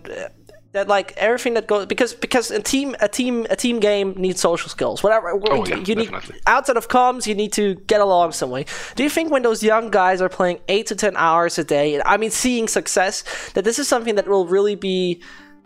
[0.72, 4.40] that like everything that goes because because a team a team a team game needs
[4.40, 5.02] social skills.
[5.02, 6.10] Whatever Oh, yeah, you need
[6.46, 8.64] outside of comms you need to get along some way.
[8.96, 11.94] Do you think when those young guys are playing eight to ten hours a day
[11.94, 13.22] and i mean seeing success
[13.54, 15.22] that this is something that will really be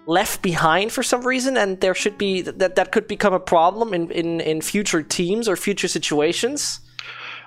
[0.07, 3.95] left behind for some reason and there should be that that could become a problem
[3.95, 6.81] in in, in future teams or future situations?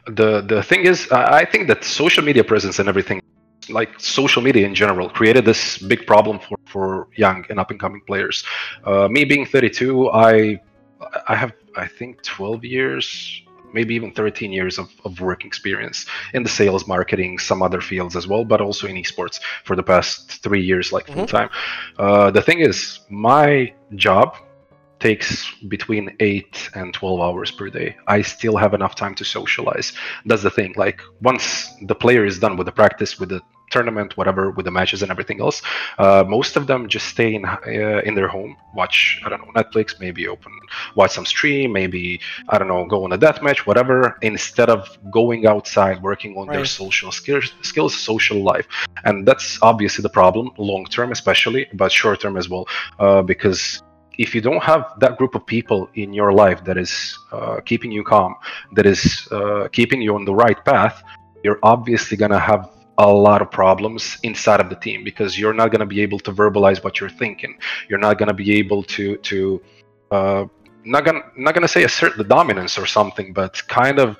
[0.05, 3.21] The the thing is i I think that social media presence and everything
[3.69, 7.79] like social media in general created this big problem for for young and up and
[7.79, 8.43] coming players.
[8.83, 10.59] Uh, me being 32 i
[11.27, 13.41] i have i think 12 years
[13.73, 18.15] maybe even 13 years of, of work experience in the sales marketing some other fields
[18.15, 21.49] as well but also in esports for the past three years like full time.
[21.97, 24.35] Uh, the thing is my job
[24.99, 27.95] takes between 8 and 12 hours per day.
[28.07, 29.93] I still have enough time to socialize.
[30.25, 34.17] That's the thing like once the player is done with the practice with the tournament
[34.17, 35.61] whatever with the matches and everything else
[35.97, 39.51] uh, most of them just stay in uh, in their home watch i don't know
[39.61, 40.51] netflix maybe open
[40.95, 44.97] watch some stream maybe i don't know go on a death match whatever instead of
[45.11, 48.67] going outside working on their social skills skills social life.
[49.05, 52.67] And that's obviously the problem long term especially but short term as well
[52.99, 53.81] uh, because
[54.17, 57.89] if you don't have that group of people in your life that is uh, keeping
[57.89, 58.35] you calm,
[58.73, 61.01] that is uh, keeping you on the right path,
[61.41, 65.53] you're obviously going to have a lot of problems inside of the team because you're
[65.61, 67.57] not going to be able to verbalize what you're thinking.
[67.87, 69.61] You're not going to be able to to
[70.11, 70.45] uh,
[70.85, 74.17] not gonna not gonna say assert the dominance or something, but kind of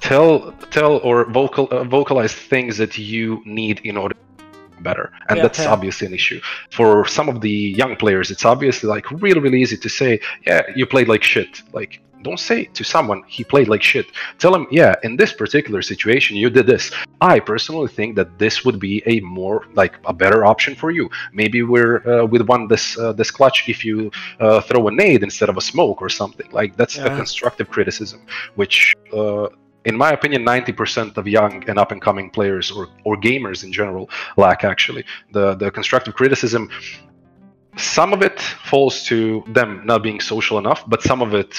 [0.00, 4.16] tell tell or vocal uh, vocalize things that you need in order
[4.80, 5.72] better and Yeah, that's yeah.
[5.72, 9.78] obviously an issue for some of the young players it's obviously like really really easy
[9.78, 13.82] to say yeah you played like shit like don't say to someone he played like
[13.92, 14.06] shit.
[14.42, 16.84] Tell him yeah in this particular situation you did this.
[17.20, 21.04] I personally think that this would be a more like a better option for you.
[21.40, 23.96] Maybe we're uh, with one this uh, this clutch if you
[24.44, 26.48] uh, throw a nade instead of a smoke or something.
[26.60, 28.20] Like that's a constructive criticism
[28.60, 29.46] which uh,
[29.90, 33.70] in my opinion 90% of young and up and coming players or, or gamers in
[33.80, 34.04] general
[34.36, 35.04] lack actually.
[35.36, 36.62] The the constructive criticism
[37.76, 41.52] some of it falls to them not being social enough but some of it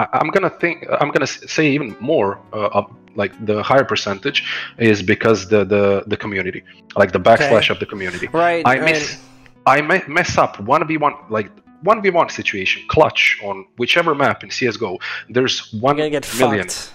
[0.00, 2.84] I, i'm gonna think i'm gonna say even more uh, of,
[3.22, 4.38] like the higher percentage
[4.78, 6.60] is because the the, the community
[7.02, 8.84] like the backslash of the community right I right.
[8.92, 9.18] miss
[9.66, 11.50] I me- mess up one v one like
[11.82, 14.98] one v one situation clutch on whichever map in CS:GO.
[15.28, 16.92] There's you're one get million fucked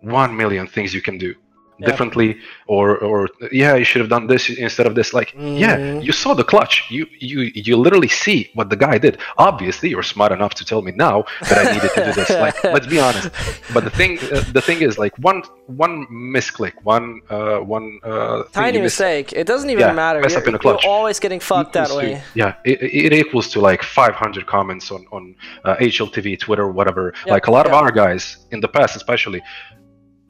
[0.00, 1.34] one million things you can do
[1.76, 1.86] Yeah.
[1.88, 2.30] differently
[2.74, 5.30] or or yeah you should have done this instead of this like
[5.64, 6.04] yeah Mhm.
[6.06, 6.74] you saw the clutch.
[6.96, 9.14] You you you literally see what the guy did.
[9.48, 11.16] Obviously you're smart enough to tell me now
[11.48, 13.26] that i needed to do this like let's be honest.
[13.74, 15.94] But the thing uh, the thing is like one one
[16.36, 17.06] misclick one
[17.36, 19.32] uh one uh tiny miss- mistake.
[19.40, 20.20] It doesn't even Yeah, matter.
[20.20, 20.84] mess you're, up in a clutch.
[20.84, 22.22] you're always getting fucked that equals way.
[22.34, 25.34] yeah, it, it equals to like 500 comments on on
[25.64, 27.04] uh, HLTV, Twitter, whatever.
[27.26, 28.22] Yeah, like a lot of our guys
[28.54, 29.40] in the past, especially,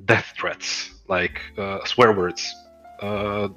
[0.04, 2.54] death threats, like uh, swear words,
[3.00, 3.48] uh,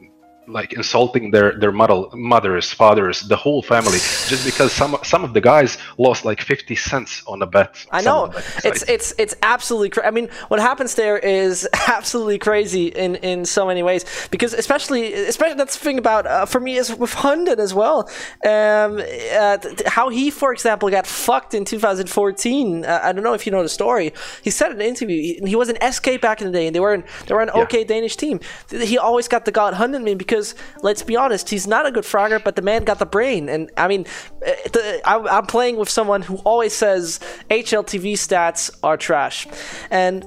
[0.48, 5.34] like insulting their their mother, mothers, fathers, the whole family, just because some some of
[5.34, 7.86] the guys lost like 50 cents on a bet.
[7.92, 8.32] I know
[8.64, 9.90] it's it's it's absolutely.
[9.90, 14.06] Cra- I mean, what happens there is absolutely crazy in in so many ways.
[14.32, 18.10] Because especially especially that's the thing about uh, for me is with Hunden as well.
[18.46, 19.02] Um,
[19.34, 22.86] uh, how he, for example, got fucked in 2014.
[22.86, 24.14] Uh, I don't know if you know the story.
[24.44, 26.76] He said in an interview he, he was an SK back in the day, and
[26.76, 27.64] they were an, they were an Yeah.
[27.64, 28.40] okay Danish team.
[28.70, 32.04] He always got the god Hunden me because let's be honest, he's not a good
[32.04, 33.50] fragger, but the man got the brain.
[33.50, 34.06] And I mean,
[34.46, 37.20] uh, the, I'm, I'm playing with someone who always says
[37.50, 39.48] HLTV stats are trash,
[39.90, 40.26] and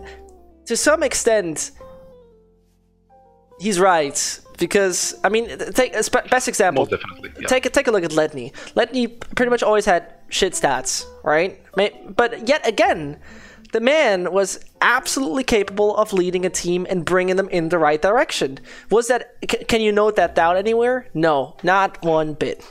[0.66, 1.70] to some extent,
[3.60, 6.82] he's right because I mean, take a best example.
[6.82, 7.30] most definitely.
[7.40, 7.48] Yeah.
[7.48, 8.52] Take a take a look at Letney.
[8.74, 11.60] Letney pretty much always had shit stats, right?
[12.16, 13.20] But yet again,
[13.72, 18.00] the man was absolutely capable of leading a team and bringing them in the right
[18.02, 18.58] direction.
[18.90, 19.34] Was that?
[19.50, 21.06] C- can you note that down anywhere?
[21.14, 22.64] No, not one bit.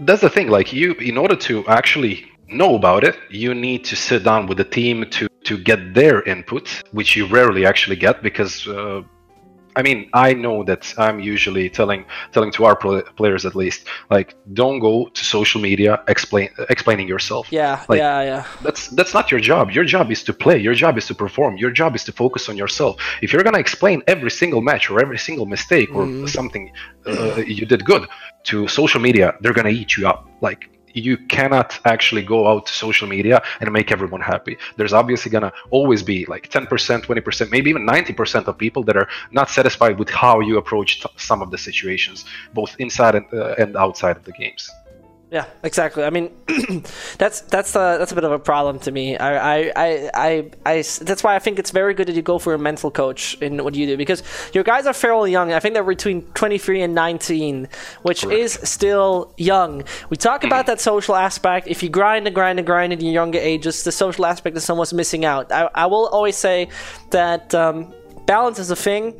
[0.00, 2.14] that's the thing like you in order to actually
[2.48, 6.22] know about it you need to sit down with the team to to get their
[6.34, 6.64] input
[6.98, 9.00] which you rarely actually get because uh,
[9.74, 13.86] I mean, I know that I'm usually telling telling to our pl- players at least,
[14.10, 17.48] like, don't go to social media explain explaining yourself.
[17.50, 18.44] Yeah, Like, yeah, yeah.
[18.62, 19.70] That's that's not your job.
[19.70, 20.58] Your job is to play.
[20.58, 21.56] Your job is to perform.
[21.56, 22.96] Your job is to focus on yourself.
[23.22, 26.28] If you're gonna explain every single match or every single mistake or Mhm.
[26.28, 26.70] something
[27.06, 28.04] uh, you did good
[28.44, 30.28] to social media, they're gonna eat you up.
[30.40, 30.60] Like
[30.94, 34.56] you cannot actually go out to social media and make everyone happy.
[34.76, 36.66] There's obviously gonna always be like 10%,
[37.02, 41.42] 20%, maybe even 90% of people that are not satisfied with how you approach some
[41.42, 42.24] of the situations,
[42.54, 44.70] both inside and, uh, and outside of the games.
[45.32, 46.04] Yeah, exactly.
[46.04, 46.30] I mean,
[47.16, 49.16] that's that's a that's a bit of a problem to me.
[49.16, 52.38] I, I, I, I, I, that's why I think it's very good that you go
[52.38, 55.50] for a mental coach in what you do because your guys are fairly young.
[55.54, 57.66] I think they're between 23 and 19,
[58.02, 58.38] which Correct.
[58.38, 59.84] is still young.
[60.10, 61.66] We talk about that social aspect.
[61.66, 64.64] If you grind and grind and grind in your younger ages, the social aspect is
[64.64, 65.50] somewhat missing out.
[65.50, 66.68] I, I will always say
[67.08, 67.94] that um,
[68.26, 69.14] balance is a thing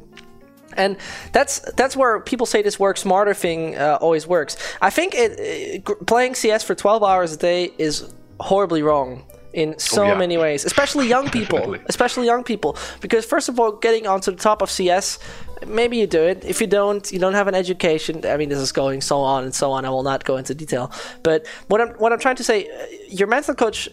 [0.76, 0.96] and
[1.32, 4.56] that's that's where people say this work smarter thing uh, always works.
[4.80, 9.78] I think it, it, playing CS for 12 hours a day is horribly wrong in
[9.78, 10.14] so oh, yeah.
[10.18, 12.76] many ways, especially young people, especially young people.
[13.00, 15.18] Because first of all, getting onto the top of CS,
[15.66, 16.44] maybe you do it.
[16.44, 18.24] If you don't, you don't have an education.
[18.26, 19.84] I mean, this is going so on and so on.
[19.84, 20.90] I will not go into detail.
[21.22, 23.88] But what I'm what I'm trying to say, uh, your mental coach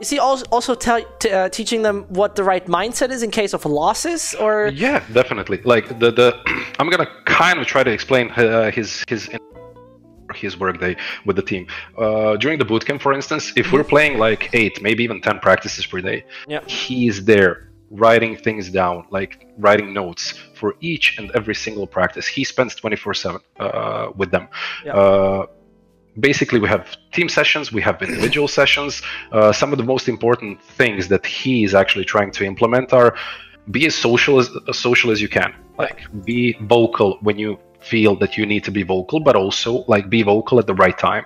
[0.00, 3.30] is he also also tell, t- uh, teaching them what the right mindset is in
[3.30, 4.68] case of losses, or?
[4.68, 5.60] Yeah, definitely.
[5.64, 6.28] Like the the,
[6.78, 9.28] I'm gonna kind of try to explain uh, his his
[10.34, 11.66] his workday with the team.
[11.96, 13.88] Uh, during the bootcamp, for instance, if we're mm-hmm.
[13.88, 16.60] playing like eight, maybe even ten practices per day, yeah.
[16.66, 22.26] he's there writing things down, like writing notes for each and every single practice.
[22.26, 24.48] He spends 24/7 uh, with them.
[24.84, 24.92] Yeah.
[24.94, 25.46] Uh,
[26.20, 29.02] basically we have team sessions we have individual sessions.
[29.32, 33.16] Uh, some of the most important things that he is actually trying to implement are
[33.70, 35.54] be as social as, as social as you can.
[35.76, 40.10] Like be vocal when you feel that you need to be vocal but also like
[40.10, 41.24] be vocal at the right time.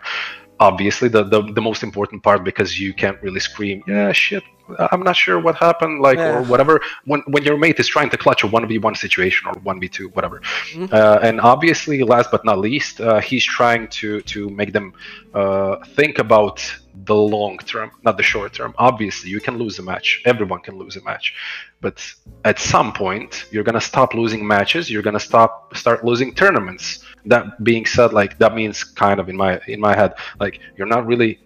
[0.60, 4.44] Obviously the, the, the most important part because you can't really scream yeah shit
[4.90, 6.36] i'm not sure what happened like yeah.
[6.36, 10.14] or whatever when when your mate is trying to clutch a 1v1 situation or 1v2
[10.14, 10.40] whatever.
[10.40, 10.92] Mm-hmm.
[10.92, 14.92] uh, and obviously last but not least uh, he's trying to to make them
[15.34, 16.58] uh, think about
[17.04, 18.74] the long term not the short term.
[18.78, 20.22] Obviously you can lose a match.
[20.24, 21.34] Everyone can lose a match.
[21.80, 22.04] But
[22.44, 24.90] at some point you're going to stop losing matches.
[24.90, 27.04] You're going to stop start losing tournaments.
[27.24, 30.92] That being said like that means kind of in my in my head like you're
[30.96, 31.40] not really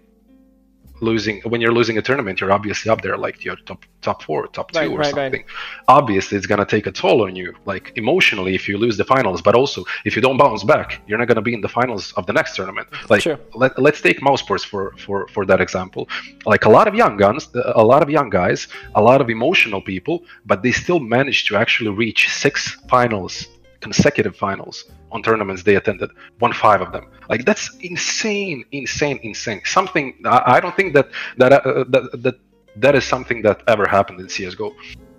[1.01, 4.47] losing when you're losing a tournament you're obviously up there like you're top top four
[4.49, 5.89] top two right, or right, something right.
[5.89, 9.05] obviously it's going to take a toll on you like emotionally if you lose the
[9.05, 11.69] finals but also if you don't bounce back you're not going to be in the
[11.69, 13.39] finals of the next tournament like sure.
[13.55, 16.09] let, let's take mousesports for for for that example
[16.47, 19.83] like a lot of young guns a lot of young guys a lot of emotional
[19.83, 23.47] people but they still managed to actually reach six finals
[23.81, 26.11] consecutive finals on tournaments they attended
[26.41, 27.11] won five of them.
[27.29, 29.61] Like that's insane insane insane.
[29.65, 31.09] Something i, I don't think that
[31.39, 32.37] that, uh, that that
[32.77, 34.75] that is something that ever happened in csgo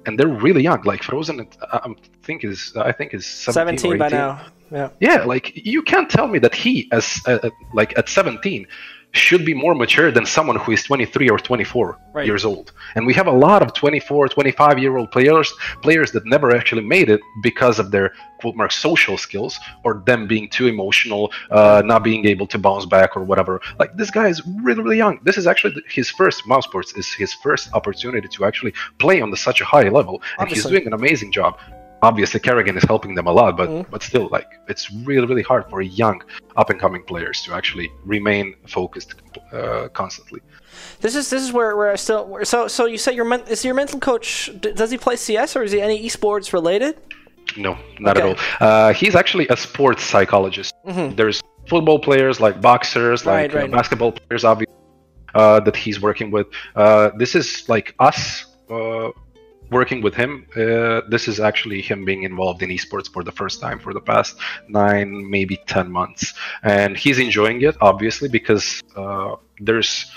[0.06, 0.82] and they're really young.
[0.84, 1.94] Like frozen i
[2.24, 4.46] think is i think is 17, 17 by now.
[4.72, 4.90] Yeah.
[5.00, 8.68] Yeah like you can't tell me that he as uh, like at 17
[9.18, 12.26] should be more mature than someone who is 23 or 24 right.
[12.26, 12.72] years old.
[12.96, 16.84] And we have a lot of 24, 25 year old players players that never actually
[16.84, 21.82] made it because of their quote mark social skills or them being too emotional, uh,
[21.86, 23.62] not being able to bounce back or whatever.
[23.80, 25.20] Like this guy is really really young.
[25.24, 29.38] This is actually his first mousesports is his first opportunity to actually play on the,
[29.38, 30.72] such a high level, and Obviously.
[30.72, 31.58] he's doing an amazing job
[32.02, 33.90] obviously Karrigan is helping them a lot, but mm.
[33.90, 36.22] but still, like it's really really hard for young
[36.56, 39.16] up and coming players to actually remain focused
[39.52, 40.42] uh, constantly.
[41.02, 43.64] This is this is where, where I still so so you say your men, is
[43.66, 46.98] your mental coach does he play CS or is he any esports related?
[47.56, 48.32] No, not okay.
[48.32, 48.68] at all.
[48.68, 50.74] Uh, he's actually a sports psychologist.
[50.86, 51.16] Mm-hmm.
[51.16, 53.74] There's football players like boxers, like right, right.
[53.74, 54.74] Uh, basketball players, obviously,
[55.34, 56.48] uh, that he's working with.
[56.76, 59.10] Uh, this is like us uh,
[59.70, 63.60] working with him, uh, this is actually him being involved in esports for the first
[63.62, 66.34] time for the past nine, maybe 10 months.
[66.64, 70.12] And he's enjoying it, obviously, because uh, there's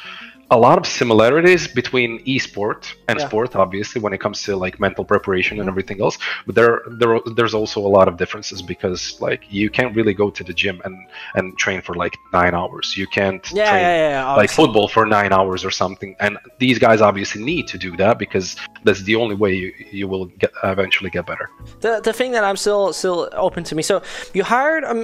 [0.51, 3.27] a lot of similarities between esport and yeah.
[3.27, 5.75] sport obviously when it comes to like mental preparation and mm-hmm.
[5.75, 6.19] everything else.
[6.45, 10.29] But there there there's also a lot of differences because like you can't really go
[10.29, 10.97] to the gym and
[11.37, 12.97] and train for like 9 hours.
[12.97, 16.17] You can't yeah, train yeah, like football for 9 hours or something.
[16.19, 20.09] And these guys obviously need to do that because that's the only way you, you
[20.09, 21.49] will get eventually get better.
[21.81, 24.03] The the thing that I'm still still open to me so
[24.35, 24.95] you hired a,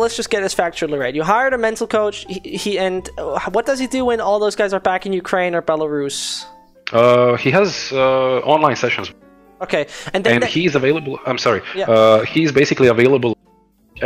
[0.00, 1.14] let's just get this factually right.
[1.14, 3.08] You hired a mental coach he, he and
[3.52, 6.18] what does he do when all those guys are back in Ukraine or Belarus?
[6.92, 9.06] Uh, he has uh, online sessions.
[9.64, 11.14] Okay, and then and he's available.
[11.28, 11.60] I'm sorry.
[11.74, 11.90] Yeah.
[11.94, 13.32] Uh, he's basically available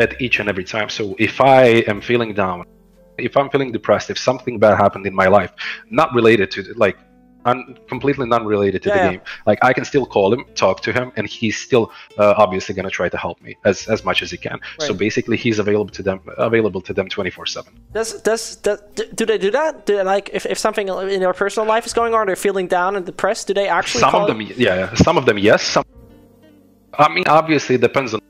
[0.05, 0.88] at each and every time.
[0.88, 2.59] So if I am feeling down,
[3.29, 5.53] if I'm feeling depressed, if something bad happened in my life,
[6.01, 6.97] not related to like
[7.44, 9.11] un- completely non-related to Yeah, the yeah.
[9.12, 9.20] game.
[9.46, 12.90] Like I can still call him, talk to him, and he's still uh, obviously gonna
[12.90, 14.61] try to help me as as much as he can.
[14.79, 17.68] So basically, he's available to them available to them 24/7.
[17.92, 18.81] Does does, does
[19.14, 19.87] do they do that?
[19.87, 22.66] Do they, like if, if something in their personal life is going on, they're feeling
[22.66, 25.62] down and depressed, do they actually Some of them, yeah, yeah, some of them, yes.
[25.62, 25.85] Some,
[26.98, 28.20] I mean, obviously, it depends on.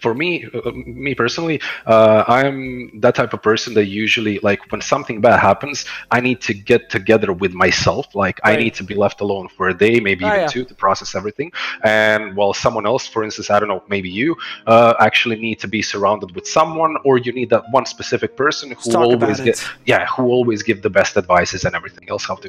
[0.00, 4.80] For me, uh, me personally, uh, I'm that type of person that usually, like, when
[4.80, 8.14] something bad happens, I need to get together with myself.
[8.14, 10.46] Like, I need to be left alone for a day, maybe Ah, even yeah.
[10.46, 11.52] two, to process everything.
[11.82, 15.68] And while someone else, for instance, I don't know, maybe you, uh, actually need to
[15.68, 20.06] be surrounded with someone, or you need that one specific person who always get, yeah,
[20.06, 22.48] who always give the best advices and everything else how to.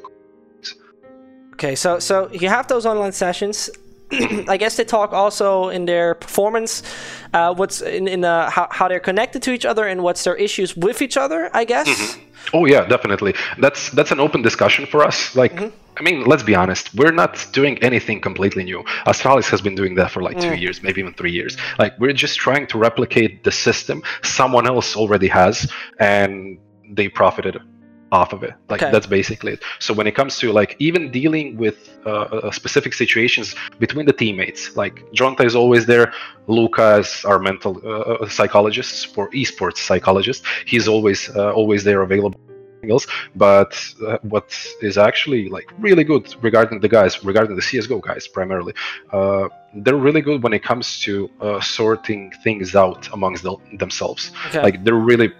[1.54, 3.70] Okay, so so you have those online sessions.
[4.48, 6.84] I guess they talk also in their performance,
[7.34, 10.36] uh, what's in in uh, how how they're connected to each other and what's their
[10.36, 11.50] issues with each other.
[11.54, 12.18] I guess.
[12.54, 13.34] Oh yeah, definitely.
[13.60, 15.36] That's that's an open discussion for us.
[15.36, 16.94] Like, I mean, let's be honest.
[16.96, 18.84] We're not doing anything completely new.
[19.06, 21.58] Astralis has been doing that for like two years, maybe even three years.
[21.78, 26.58] Like, we're just trying to replicate the system someone else already has, and
[26.90, 27.58] they profited
[28.12, 28.54] off of it.
[28.70, 28.92] Like, Okay.
[28.92, 29.64] that's basically it.
[29.80, 34.14] So when it comes to like even dealing with uh, uh, specific situations between the
[34.14, 36.14] teammates, like Jonta is always there.
[36.48, 40.44] Luca is our mental uh, uh, psychologist for esports psychologist.
[40.66, 42.34] He's always uh, always there available
[42.88, 43.08] else.
[43.36, 43.74] But
[44.06, 48.74] uh, what is actually like really good regarding the guys, regarding the CS:GO guys primarily,
[49.12, 54.32] uh, they're really good when it comes to uh, sorting things out amongst the, themselves.
[54.48, 54.62] Okay.
[54.62, 55.34] Like they're really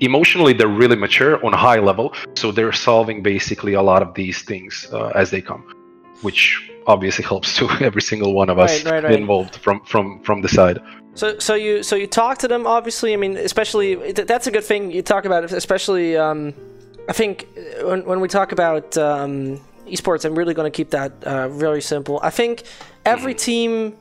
[0.00, 4.14] emotionally they're really mature on a high level, so they're solving basically a lot of
[4.14, 5.62] these things uh, as they come,
[6.22, 9.18] which obviously helps to every single one of us Right, right, right.
[9.18, 10.80] involved from from from the side.
[11.14, 12.66] So, so you, so you talk to them.
[12.66, 15.44] Obviously, I mean, especially that's a good thing you talk about.
[15.44, 16.52] Especially, um,
[17.08, 20.90] I think uh, when, when we talk about um, esports, I'm really going to keep
[20.90, 22.20] that uh, very simple.
[22.22, 22.64] I think
[23.06, 23.96] every team,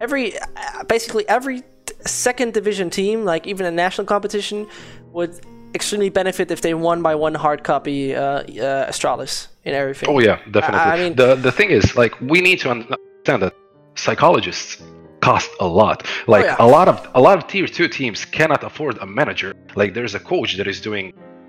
[0.00, 1.62] every uh, basically every
[2.04, 4.66] second division team, like even a national competition,
[5.16, 5.32] would
[5.74, 10.08] extremely benefit if they won by one hard copy uh, uh, Astralis in everything.
[10.12, 10.92] Oh yeah, definitely.
[10.94, 13.54] I mean- the the thing is, like, we need to understand that
[13.94, 14.68] psychologists
[15.28, 15.98] cost a lot.
[16.34, 16.66] Like, yeah.
[16.66, 19.50] a lot of a lot of tier two teams cannot afford a manager.
[19.80, 21.06] Like, there's a coach that is doing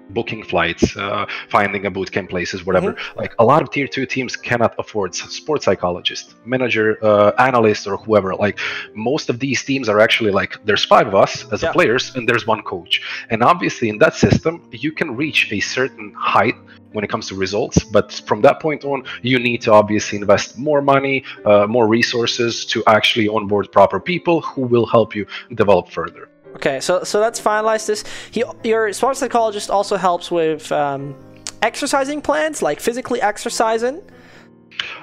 [0.10, 2.96] booking flights, uh, finding a boot camp places, whatever.
[3.16, 7.98] Like, a lot of tier two teams cannot afford sports psychologist, manager, uh, analyst, or
[7.98, 8.36] whoever.
[8.36, 8.60] Like,
[8.94, 11.72] most of these teams are actually like, there's five of us as Yeah.
[11.72, 13.02] players, and there's one coach.
[13.30, 16.56] And obviously, in that system, you can reach a certain height
[16.94, 17.84] when it comes to results.
[17.84, 22.66] But from that point on, you need to obviously invest more money, uh, more resources
[22.68, 26.30] to actually onboard proper people who will help you develop further.
[26.58, 28.04] Okay, so so let's finalize this.
[28.36, 31.14] He, your sports psychologist also helps with um,
[31.62, 34.02] exercising plans, like physically exercising.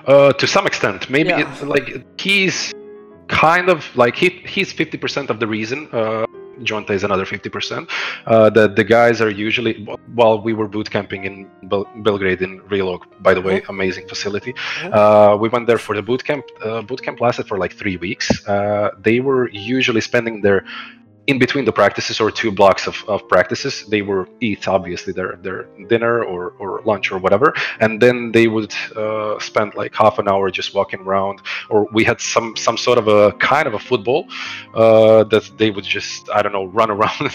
[0.06, 1.42] Uh, to some extent, maybe Yeah.
[1.44, 1.86] it's like
[2.20, 2.58] he's
[3.28, 5.88] kind of like he he's fifty percent of the reason.
[5.92, 6.26] Uh,
[6.68, 7.84] Jonta is another fifty percent.
[8.26, 9.74] Uh, that the guys are usually
[10.18, 11.34] while we were boot camping in
[11.70, 14.52] Bel- Belgrade in Relog, by the way, amazing facility.
[14.98, 16.44] Uh, we went there for the boot camp.
[16.64, 18.26] Uh, boot camp lasted for like three weeks.
[18.48, 20.64] Uh, they were usually spending their
[21.26, 25.36] in between the practices or two blocks of, of practices they were eat obviously their
[25.42, 27.54] their dinner or, or lunch or whatever.
[27.80, 31.40] And then they would uh, spend like half an hour just walking around.
[31.70, 34.28] Or we had some some sort of a kind of a football
[34.74, 37.30] uh, that they would just i don't know run around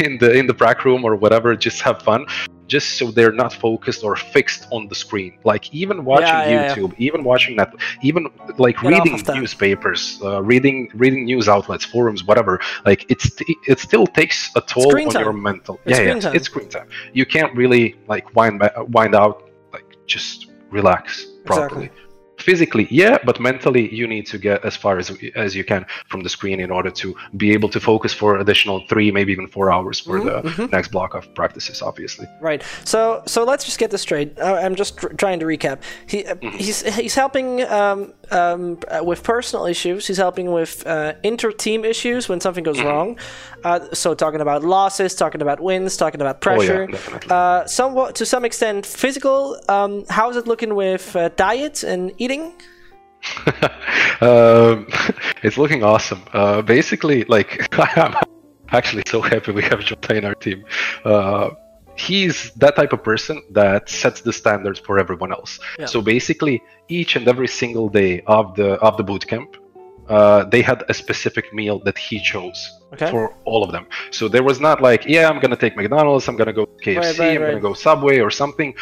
[0.00, 2.26] in the in the prac room or whatever just have fun
[2.68, 6.50] just so they're not focused or fixed on the screen like even watching Yeah, yeah,
[6.66, 6.74] yeah.
[6.74, 8.26] youtube even watching that even
[8.58, 13.26] like Get reading newspapers uh, reading reading news outlets forums whatever like it's
[13.68, 15.24] it still takes a toll Screen on time.
[15.24, 16.34] your mental It's yeah, screen yeah time.
[16.36, 21.90] it's screen time you can't really like wind ba- wind out like just relax properly
[22.42, 26.20] physically yeah but mentally you need to get as far as as you can from
[26.22, 29.66] the screen in order to be able to focus for additional three maybe even four
[29.74, 32.62] hours for Mm-hmm, the next block of practices obviously Right.
[32.84, 34.28] So so let's just get this straight.
[34.38, 35.78] Uh, I'm just tr- trying to recap.
[36.12, 37.48] He uh, he's he's helping
[37.80, 37.98] um,
[38.38, 40.00] um, uh, with personal issues.
[40.08, 43.08] He's helping with uh, inter-team issues when something goes wrong.
[43.64, 46.82] Uh, so talking about losses, talking about wins, talking about pressure.
[46.86, 47.28] definitely.
[47.30, 49.40] uh, somewhat to some extent physical.
[49.68, 52.31] Um, how's it looking with uh, diet and eating?
[54.20, 54.86] um,
[55.42, 56.22] it's looking awesome.
[56.32, 57.50] Uh, basically, like
[57.98, 58.14] I'm
[58.70, 60.64] actually so happy we have Jota in our team.
[61.04, 61.50] Uh,
[61.94, 65.58] he's that type of person that sets the standards for everyone else.
[65.78, 65.86] Yeah.
[65.86, 69.56] So basically, each and every single day of the of the boot camp,
[70.08, 72.60] uh, they had a specific meal that he chose
[72.94, 73.10] Okay.
[73.10, 73.86] for all of them.
[74.10, 77.18] So there was not like, yeah, I'm gonna take McDonald's, I'm gonna go KFC, Right,
[77.18, 77.48] right, I'm right.
[77.50, 78.74] gonna go Subway or something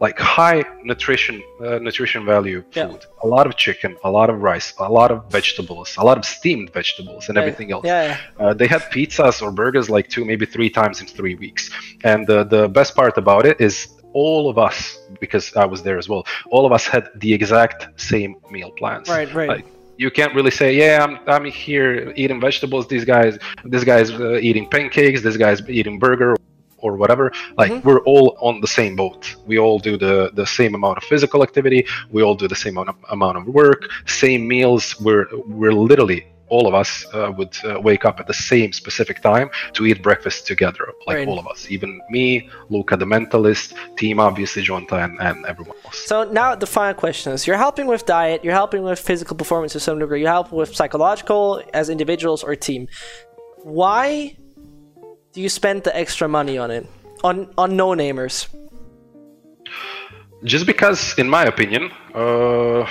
[0.00, 2.88] like high nutrition uh, nutrition value Yeah.
[2.88, 3.02] food.
[3.22, 6.24] A lot of chicken, a lot of rice, a lot of vegetables, a lot of
[6.24, 7.84] steamed vegetables, and everything else.
[7.84, 8.16] Yeah, yeah.
[8.46, 11.70] Uh, they had pizzas or burgers like two, maybe three times in three weeks.
[12.04, 13.76] And the the best part about it is
[14.14, 18.00] all of us, because I was there as well, all of us had the exact
[18.00, 19.08] same meal plans.
[19.08, 19.48] Right, right.
[19.48, 19.66] Like,
[19.98, 22.86] you can't really say, yeah, I'm, I'm here eating vegetables.
[22.86, 25.22] These guys, this guy's uh, eating pancakes.
[25.22, 26.36] This guy's eating burger
[26.84, 27.26] or whatever.
[27.56, 27.84] Like Mhm.
[27.86, 29.20] we're all on the same boat.
[29.46, 31.80] We all do the the same amount of physical activity.
[32.14, 33.80] We all do the same amount of, amount of work.
[34.06, 34.84] Same meals.
[35.06, 35.26] We're
[35.60, 36.20] we're literally
[36.50, 39.98] all of us uh, would uh, wake up at the same specific time to eat
[40.02, 41.28] breakfast together, like Right.
[41.28, 41.66] all of us.
[41.76, 45.98] Even me, Luca, the mentalist, team, obviously, Jonta, and, and everyone else.
[46.12, 49.72] So now the final question is: You're helping with diet, you're helping with physical performance
[49.74, 51.42] to some degree, you help with psychological
[51.80, 52.82] as individuals or team.
[53.62, 54.36] Why
[55.40, 56.86] you spend the extra money on it?
[57.24, 58.48] On on no namers?
[60.44, 62.86] just because in my opinion uh,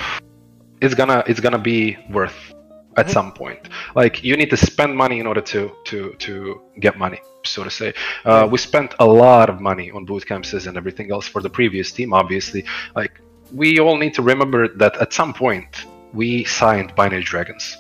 [0.82, 2.54] it's gonna it's gonna be worth
[2.98, 3.70] at some point.
[3.96, 7.70] Like you need to spend money in order to to to get money so to
[7.70, 7.94] say.
[8.26, 11.50] Uh, we spent a lot of money on boot camps and everything else for the
[11.50, 12.66] previous team obviously.
[12.96, 13.22] Like
[13.54, 17.78] we all need to remember that at some point we signed binary dragons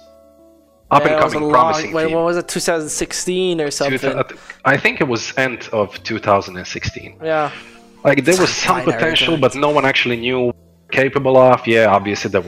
[0.89, 2.47] up Yeah, and it was a coming long- promising wait, team what was it?
[2.47, 4.23] 2016 or something?
[4.65, 7.51] I think it was end of 2016 yeah.
[8.03, 10.53] like there was some potential, but no one actually knew
[10.91, 11.65] capable of.
[11.67, 12.43] Yeah, obviously there.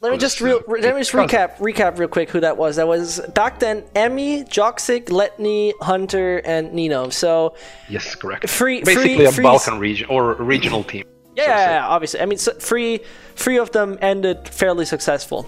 [0.00, 2.76] Let me just real, let me just recap recap real quick who that was.
[2.76, 7.08] That was back then Emmy, Joxic, LETN1, Hunter, and Nino.
[7.08, 7.54] So
[7.88, 8.48] Yes, correct.
[8.48, 11.04] Free- Basically free- a free- Balkan region or regional team.
[11.34, 12.20] yeah, so yeah, yeah, obviously.
[12.20, 13.00] I mean, so three
[13.34, 15.46] three of them ended fairly successful.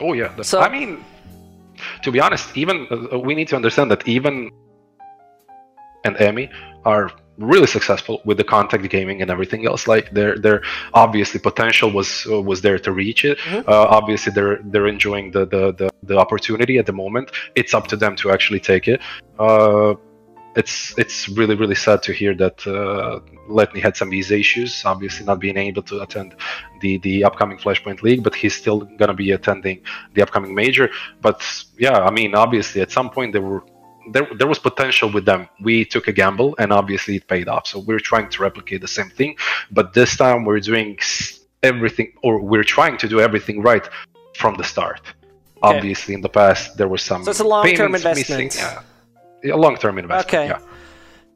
[0.00, 0.28] Oh yeah.
[0.36, 1.04] the- So- I mean,
[2.02, 4.50] to be honest, even uh, we need to understand that even
[6.04, 6.50] and Emmy
[6.84, 9.88] are really successful with the contact gaming and everything else.
[9.88, 10.62] Like their their
[10.94, 13.38] obviously potential was uh, was there to reach it.
[13.38, 13.66] Mhm.
[13.68, 17.30] Uh, obviously they're they're enjoying the, the the the opportunity at the moment.
[17.54, 19.00] It's up to them to actually take it.
[19.38, 19.94] Uh,
[20.54, 24.84] it's it's really really sad to hear that uh, LETN1 had some visa issues.
[24.84, 26.34] Obviously, not being able to attend
[26.80, 29.80] the the upcoming Flashpoint League, but he's still gonna be attending
[30.14, 30.90] the upcoming major.
[31.20, 31.42] But
[31.78, 33.62] yeah, I mean, obviously, at some point there were
[34.10, 35.48] there there was potential with them.
[35.60, 37.66] We took a gamble, and obviously it paid off.
[37.66, 39.36] So we're trying to replicate the same thing,
[39.70, 40.98] but this time we're doing
[41.62, 43.88] everything, or we're trying to do everything right
[44.36, 45.00] from the start.
[45.64, 45.76] Okay.
[45.76, 48.86] Obviously, in the past there were some So it's a long-term payments missing, investment.
[49.42, 50.34] Yeah, a long-term investment.
[50.34, 50.46] Okay.
[50.48, 50.60] Yeah.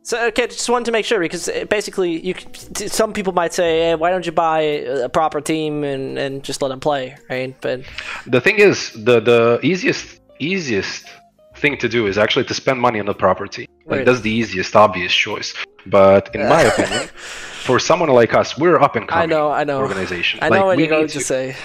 [0.03, 2.35] So okay, just wanted to make sure because uh, basically, you
[2.87, 6.63] some people might say, hey, "Why don't you buy a proper team and, and just
[6.63, 7.57] let them play?" Right?
[7.61, 7.81] But
[8.25, 11.07] The thing is, the the easiest easiest
[11.57, 13.67] thing to do is actually to spend money on the property.
[13.87, 14.07] Like Right.
[14.07, 15.55] that's the easiest, obvious choice.
[15.87, 17.09] But in my opinion,
[17.67, 20.39] for someone like us, we're up and I coming know, I know, organization.
[20.41, 21.57] I Like, know what you're going need to say.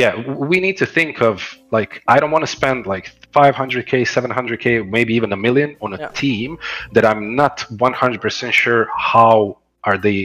[0.00, 0.12] Yeah
[0.50, 1.34] we need to think of
[1.76, 3.06] like i don't want to spend like
[3.40, 4.64] 500k 700k
[4.96, 6.08] maybe even a million on a Yeah.
[6.24, 6.50] team
[6.94, 8.82] that i'm not 100% sure
[9.12, 9.36] how
[9.88, 10.18] are they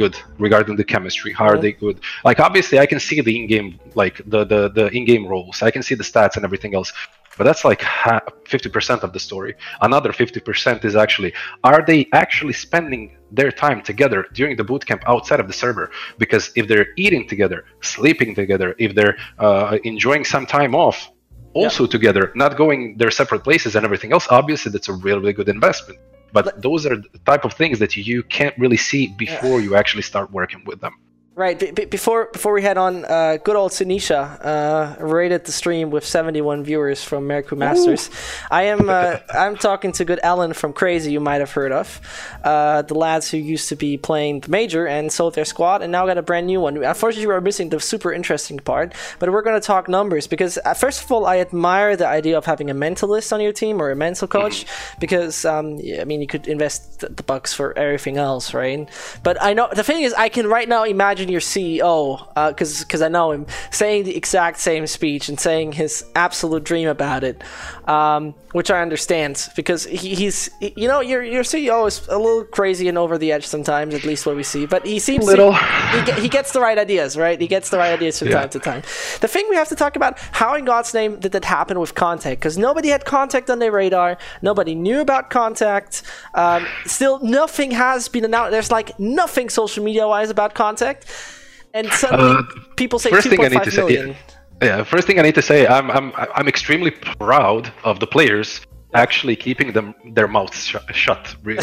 [0.00, 0.14] good
[0.46, 1.64] regarding the chemistry how are Mhm.
[1.66, 1.96] they good
[2.28, 3.68] like obviously i can see the in-game
[4.02, 6.90] like the the, the in-game roles i can see the stats and everything else
[7.38, 9.52] but that's like 50% of the story
[9.88, 11.32] another 50% is actually
[11.70, 13.02] are they actually spending
[13.32, 15.90] their time together during the bootcamp outside of the server.
[16.18, 21.10] Because if they're eating together sleeping together if they're uh, enjoying some time off
[21.54, 25.32] also together not going their separate places and everything else obviously that's a really, really
[25.32, 25.98] good investment.
[26.32, 30.02] But those are the type of things that you can't really see before you actually
[30.02, 30.94] start working with them
[31.34, 31.58] Right.
[31.58, 35.88] B- b- before before we head on, uh, good old Sunisha uh, rated the stream
[35.88, 38.10] with 71 viewers from Merku Masters.
[38.50, 42.02] I am uh, I'm talking to good Alen from CR4ZY, you might have heard of,
[42.44, 45.90] uh, the lads who used to be playing the major and sold their squad, and
[45.90, 46.76] now got a brand new one.
[46.84, 50.74] Unfortunately, we're missing the super interesting part, but we're going to talk numbers because uh,
[50.74, 53.90] first of all, I admire the idea of having a mentalist on your team or
[53.90, 54.66] a mental coach
[55.00, 58.86] because um, yeah, I mean you could invest the bucks for everything else, right?
[59.22, 63.02] But I know the thing is, I can right now imagine your CEO because because
[63.02, 67.42] I know him saying the exact same speech and saying his absolute dream about it,
[67.88, 72.44] um, which I understand because he, he's you know your your CEO is a little
[72.44, 74.66] crazy and over the edge sometimes, at least what we see.
[74.66, 75.52] But he seems to- Little.
[75.54, 77.40] he, he gets the right ideas, right?
[77.40, 78.40] He gets the right ideas from Yeah.
[78.40, 78.82] time to time.
[79.20, 81.94] The thing we have to talk about: how in God's name did that happen with
[81.94, 82.40] Contact?
[82.40, 84.18] Because nobody had Contact on their radar.
[84.42, 86.02] Nobody knew about Contact.
[86.34, 88.52] Um, still, nothing has been announced.
[88.52, 91.06] There's like nothing social media wise about Contact.
[91.74, 92.42] And suddenly, Uh,
[92.76, 94.16] people say first thing I need 2.5 to say- million.
[94.62, 98.60] Yeah, first thing I need to say, I'm I'm I'm extremely proud of the players
[98.94, 101.34] actually keeping them their mouths sh- shut.
[101.44, 101.58] Uh,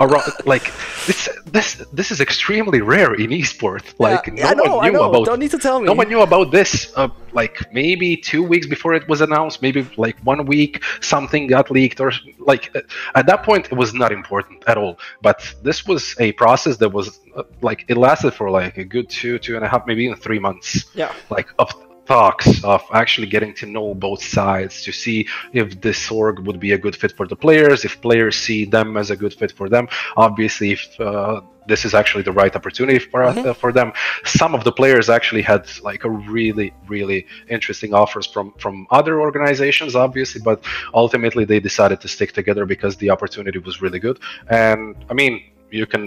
[0.00, 0.72] around like
[1.06, 3.94] this this this is extremely rare in esports.
[3.98, 5.86] Like yeah, no know, one knew about don't need to tell me.
[5.86, 9.88] no one knew about this uh, like maybe two weeks before it was announced maybe
[9.96, 12.74] like one week something got leaked or like
[13.14, 14.98] at that point it was not important at all.
[15.22, 19.08] But this was a process that was uh, like it lasted for like a good
[19.10, 20.86] two two and a half maybe even three months.
[20.94, 21.12] Yeah.
[21.28, 21.70] Like of
[22.14, 25.18] talks of actually getting to know both sides to see
[25.60, 28.88] if this org would be a good fit for the players if players see them
[29.02, 29.84] as a good fit for them.
[30.26, 31.40] Obviously if uh,
[31.72, 33.54] this is actually the right opportunity for uh, Mhm.
[33.62, 33.88] for them.
[34.40, 37.20] Some of the players actually had like a really really
[37.56, 40.58] interesting offers from from other organizations obviously but
[41.02, 44.16] ultimately they decided to stick together because the opportunity was really good.
[44.62, 44.80] And
[45.10, 45.34] i mean
[45.80, 46.02] you can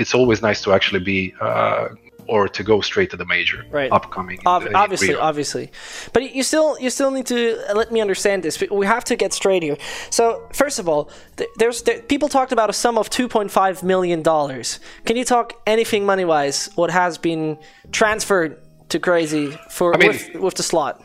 [0.00, 1.84] it's always nice to actually be uh,
[2.28, 3.90] or to go straight to the major Right.
[3.92, 5.20] upcoming Ob- obviously, Rio.
[5.20, 5.70] obviously,
[6.12, 8.60] but you still you still need to let me understand this.
[8.70, 9.76] We have to get straight here.
[10.10, 11.10] So first of all,
[11.58, 14.80] there's there, people talked about a sum of 2.5 million dollars.
[15.04, 16.68] Can you talk anything money wise?
[16.74, 17.58] What has been
[17.92, 18.56] transferred
[18.88, 21.02] to CR4ZY for I mean- with, with the slot?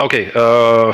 [0.00, 0.92] Okay, uh,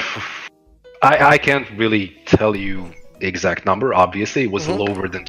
[1.02, 2.90] I I can't really tell you
[3.20, 3.94] the exact number.
[3.94, 5.24] Obviously, it was lower than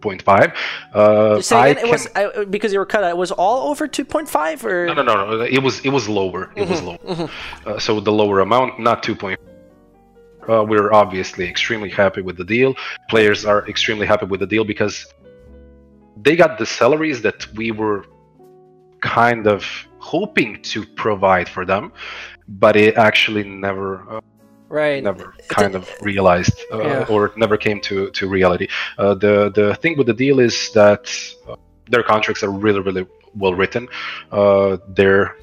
[0.00, 0.54] 0.5.
[0.94, 3.04] Uh, Say I again, it was uh, because you were cut.
[3.04, 5.40] It was all over 2.5 or no, no, no, no.
[5.42, 6.44] It was it was lower.
[6.56, 7.30] It Mm-hmm, was lower.
[7.66, 9.36] Uh, so the lower amount, not 2.5.
[10.48, 12.74] Uh, we're obviously extremely happy with the deal.
[13.10, 15.06] Players are extremely happy with the deal because
[16.22, 18.04] they got the salaries that we were
[19.00, 19.64] kind of
[19.98, 21.92] hoping to provide for them,
[22.48, 24.20] but it actually never uh,
[24.68, 25.02] right?
[25.02, 27.06] never kind of realized uh, Yeah.
[27.08, 28.68] or never came to, to reality.
[28.98, 31.04] Uh, the the thing with the deal is that
[31.48, 31.56] uh,
[31.90, 33.88] their contracts are really really well written.
[34.32, 35.36] Uh, they're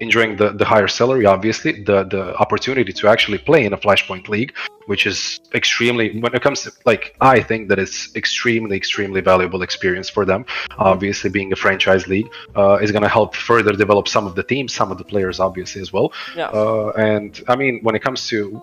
[0.00, 4.28] enjoying the, the higher salary, obviously, the the opportunity to actually play in a Flashpoint
[4.28, 4.52] league,
[4.86, 9.62] which is extremely when it comes to like I think that it's extremely extremely valuable
[9.62, 10.44] experience for them.
[10.78, 14.42] Obviously, being a franchise league uh, is going to help further develop some of the
[14.42, 16.12] teams, some of the players, obviously as well.
[16.36, 16.48] Yeah.
[16.48, 18.60] Uh, and I mean, when it comes to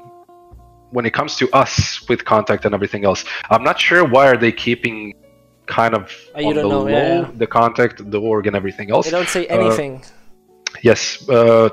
[0.91, 4.37] when it comes to us with contact and everything else, I'm not sure why are
[4.37, 5.13] they keeping
[5.67, 7.31] kind of Uh, you on the know, low yeah, yeah.
[7.35, 9.05] the contact, the org, and everything else.
[9.05, 10.03] They don't say Uh, anything.
[10.81, 11.69] Yes, uh,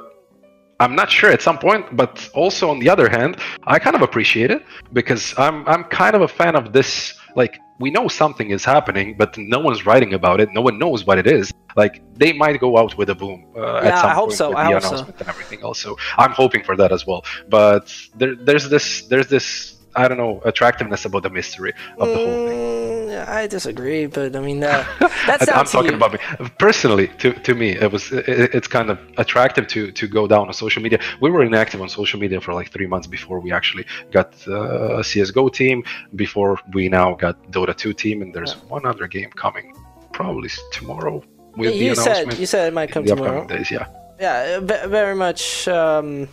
[0.81, 4.03] I'm not sure at some point, but also on the other hand, I kind of
[4.03, 7.15] appreciate it because I'm I'm kind of a fan of this.
[7.35, 10.49] Like we know something is happening, but no one's writing about it.
[10.53, 11.53] No one knows what it is.
[11.77, 14.39] Like they might go out with a boom uh, Yeah, at some I hope point
[14.39, 14.89] so, with I the hope so.
[14.89, 15.79] announcement and everything else.
[15.81, 17.25] So I'm hoping for that as well.
[17.49, 22.15] But there, there's this there's this I don't know attractiveness about the mystery of the
[22.15, 22.98] whole thing.
[23.13, 26.19] I disagree, but I mean uh, down I'm talking about me
[26.59, 27.09] personally.
[27.19, 30.53] To, to me, it was it, it's kind of attractive to to go down on
[30.53, 31.01] social media.
[31.21, 35.01] We were inactive on social media for like three months before we actually got uh,
[35.01, 35.85] a CS:GO team.
[36.15, 39.75] Before we now got Dota 2 team, and there's one other game coming,
[40.13, 41.23] probably tomorrow.
[41.57, 43.47] With you the said announcement you said it might come tomorrow.
[43.47, 43.71] days.
[43.71, 43.87] Yeah.
[44.21, 46.29] yeah very much um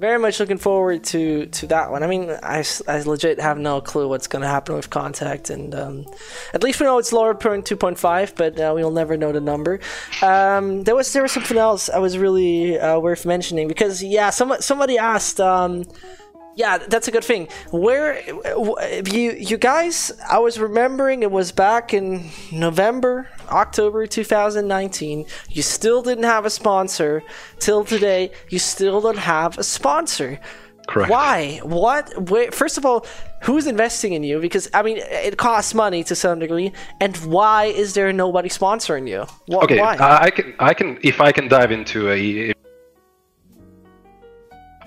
[0.00, 2.02] very much looking forward to to that one.
[2.02, 5.74] I mean I, I legit have no clue what's going to happen with contact and
[5.74, 6.06] um
[6.54, 9.78] at least we know it's lower point 2.5 but uh, we'll never know the number.
[10.22, 14.30] Um there was there was something else i was really uh, worth mentioning because yeah
[14.30, 15.84] some, somebody asked um
[16.56, 17.48] yeah, that's a good thing.
[17.70, 18.20] Where
[19.06, 20.12] you you guys?
[20.28, 25.26] I was remembering it was back in November, October 2019.
[25.48, 27.22] You still didn't have a sponsor
[27.58, 28.32] till today.
[28.48, 30.40] You still don't have a sponsor.
[30.88, 31.10] Correct.
[31.10, 31.60] Why?
[31.62, 32.30] What?
[32.30, 33.06] Where, first of all,
[33.42, 34.40] who's investing in you?
[34.40, 36.72] Because I mean, it costs money to some degree.
[37.00, 39.24] And why is there nobody sponsoring you?
[39.56, 39.94] Okay, Why?
[39.96, 42.52] I I can I can if I can dive into a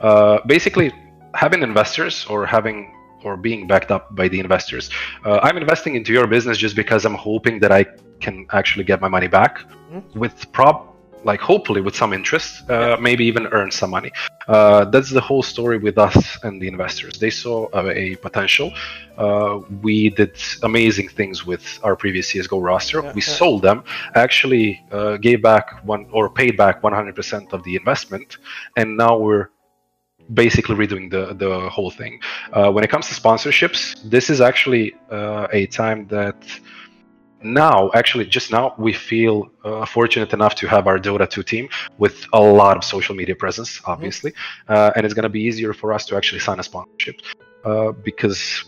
[0.01, 0.91] uh, basically
[1.33, 4.89] having investors or having or being backed up by the investors.
[5.25, 7.85] Uh, I'm investing into your business just because I'm hoping that I
[8.19, 9.59] can actually get my money back
[10.15, 10.93] with prob
[11.25, 14.11] like hopefully with some interest, uh, maybe even earn some money.
[14.47, 17.17] Uh, that's the whole story with us and the investors.
[17.17, 18.73] They saw a, a potential.
[19.17, 23.01] Uh, we did amazing things with our previous CS:GO roster.
[23.01, 23.37] Yeah, we yeah.
[23.39, 23.83] sold them,
[24.15, 28.37] actually uh, gave back one or paid back 100% of the investment,
[28.75, 29.49] and now we're
[30.33, 32.19] basically redoing the the whole thing.
[32.51, 36.37] Uh, when it comes to sponsorships, this is actually uh, a time that
[37.43, 41.67] now, actually, just now, we feel uh, fortunate enough to have our Dota 2 team
[41.97, 44.33] with a lot of social media presence, obviously,
[44.69, 47.15] uh, and it's going to be easier for us to actually sign a sponsorship
[47.65, 48.63] uh, because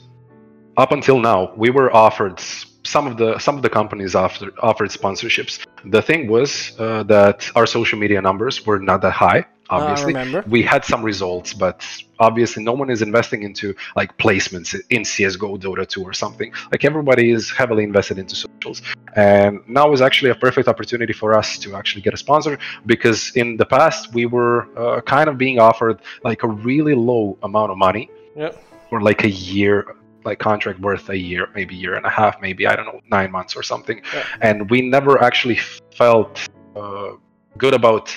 [0.77, 2.41] up until now, we were offered
[2.85, 5.65] some of the some of the companies offered offered sponsorships.
[5.85, 9.45] The thing was uh, that our social media numbers were not that high.
[9.69, 10.43] Obviously, remember.
[10.47, 11.83] we had some results, but
[12.19, 16.53] obviously, no one is investing into like placements in CS:GO, Dota 2, or something.
[16.71, 18.83] Like everybody is heavily invested into socials,
[19.15, 23.31] and now is actually a perfect opportunity for us to actually get a sponsor because
[23.35, 27.71] in the past we were uh, kind of being offered like a really low amount
[27.71, 28.61] of money Yep.
[28.91, 29.95] or like a year
[30.25, 33.31] like contract worth a year maybe year and a half maybe i don't know nine
[33.31, 34.23] months or something Yeah.
[34.41, 35.59] and we never actually
[36.01, 36.33] felt
[36.75, 37.11] uh,
[37.57, 38.15] good about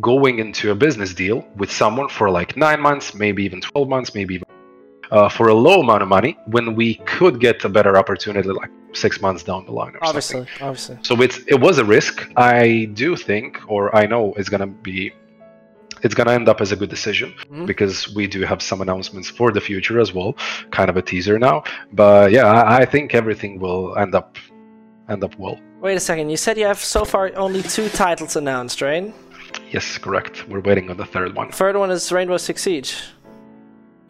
[0.00, 4.14] going into a business deal with someone for like nine months maybe even 12 months
[4.14, 4.46] maybe even
[5.10, 8.70] uh, for a low amount of money when we could get a better opportunity like
[8.92, 10.98] six months down the line or Obviously, something obviously.
[11.02, 15.12] so it's it was a risk i do think or i know it's gonna be
[16.02, 17.66] it's gonna end up as a good decision Mhm.
[17.66, 20.30] because we do have some announcements for the future as well
[20.70, 24.36] kind of a teaser now but yeah I, I think everything will end up
[25.08, 26.28] end up well Wait a second.
[26.28, 29.14] You said you have so far only two titles announced, right?
[29.70, 32.90] yes correct we're waiting on the third one Third one is Rainbow Six Siege.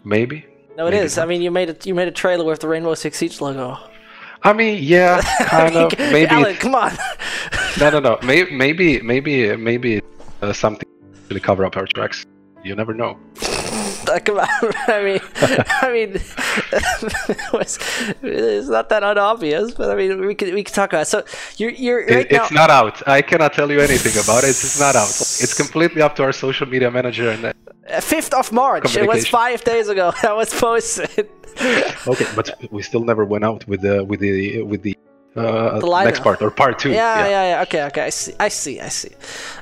[0.05, 0.45] maybe
[0.77, 1.19] No, it Maybe is.
[1.19, 1.87] I mean, you made it.
[1.87, 3.77] You made a trailer with the Rainbow Six Siege logo.
[4.45, 5.21] i mean yeah
[5.57, 6.93] kind of maybe Alen, come on.
[7.81, 10.01] no no no maybe maybe maybe maybe
[10.43, 10.88] uh, something to
[11.29, 12.27] really cover up our tracks
[12.65, 13.17] you never know
[14.09, 14.19] Uh.
[14.89, 15.21] I mean,
[15.87, 17.79] I mean, it was,
[18.23, 21.03] it's not that unobvious, but I mean, we could we could talk about.
[21.03, 21.07] It.
[21.15, 21.25] So
[21.59, 22.43] you're you're It- right now.
[22.45, 23.07] it's not out.
[23.07, 24.51] I cannot tell you anything about it.
[24.51, 25.11] It's not out.
[25.45, 27.29] It's completely up to our social media manager.
[27.31, 28.97] And uh, Fifth of March.
[28.97, 30.07] It was five days ago.
[30.23, 31.29] That was posted.
[32.13, 34.97] okay, but we still never went out with the with the with the,
[35.37, 36.91] uh, The next part or part two.
[36.91, 37.63] Yeah, yeah, yeah.
[37.63, 38.03] Okay, okay.
[38.03, 38.33] I see.
[38.41, 38.81] I see.
[38.81, 39.11] I see.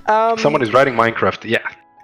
[0.06, 1.44] Um, Someone is writing Minecraft.
[1.44, 1.58] Yeah.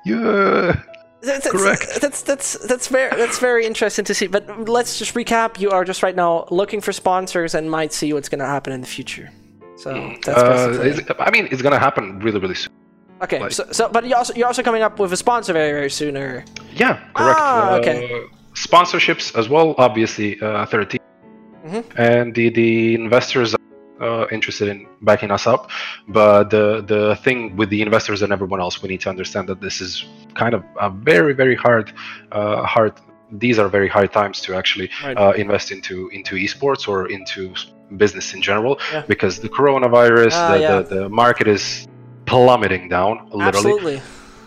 [0.05, 0.81] Yeah.
[1.23, 2.01] That's, that's, Correct.
[2.01, 4.27] That's that's that's very that's very interesting to see.
[4.27, 5.61] But let's just recap.
[5.61, 8.73] You are just right now looking for sponsors and might see what's going to happen
[8.73, 9.31] in the future.
[9.77, 9.93] So
[10.25, 10.91] that's Uh, basically.
[10.91, 12.73] it's- I mean, it's gonna happen really, really soon.
[13.23, 13.39] okay.
[13.41, 15.91] like- so, so but you also you're also coming up with a sponsor very very
[15.91, 16.45] soon, or
[16.75, 17.39] Yeah, correct.
[17.41, 17.99] Ah, Uh, okay.
[18.55, 21.01] Sponsorships as well, obviously, uh, 13.
[21.65, 21.85] Mhm.
[21.97, 25.71] And the, the investors are uh, interested in backing us up.
[26.09, 29.61] But the, the thing with the investors and everyone else, we need to understand that
[29.61, 30.05] this is
[30.35, 31.93] kind of a very, very hard,
[32.33, 32.93] uh, hard.
[33.31, 35.17] These are very hard times to actually Right.
[35.17, 37.55] uh, invest into into esports or into
[37.97, 39.05] business in general Yeah.
[39.07, 40.81] because the coronavirus, Ah, the, yeah.
[40.83, 41.87] the, the market is
[42.27, 44.01] plummeting down literally absolutely.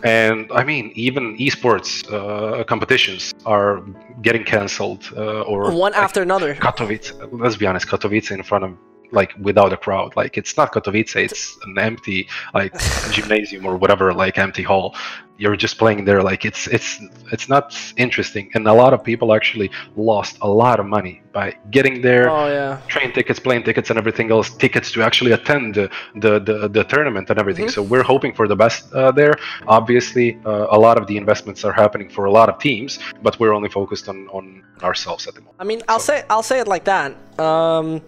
[0.06, 3.82] And I mean, even esports uh, competitions are
[4.22, 6.54] getting cancelled uh, or One like, after another.
[6.54, 7.08] Katowice.
[7.32, 8.70] Let's be honest, Katowice in front of
[9.12, 10.14] like without a crowd.
[10.14, 12.72] Like it's not Katowice; it's an empty like
[13.10, 14.94] gymnasium or whatever, like empty hall.
[15.38, 16.22] You're just playing there.
[16.22, 16.98] Like it's it's
[17.34, 17.64] it's not
[17.96, 22.30] interesting, and a lot of people actually lost a lot of money by getting there
[22.30, 22.78] Oh yeah.
[22.88, 25.86] train tickets, plane tickets, and everything else, tickets to actually attend the
[26.24, 27.66] the, the, the tournament and everything.
[27.66, 27.70] Mhm.
[27.76, 29.34] So we're hoping for the best uh, there.
[29.66, 33.38] Obviously, uh, a lot of the investments are happening for a lot of teams, but
[33.40, 34.44] we're only focused on on
[34.82, 35.56] ourselves at the moment.
[35.60, 37.08] I mean, I'll say I'll say it like that.
[37.38, 38.00] Um,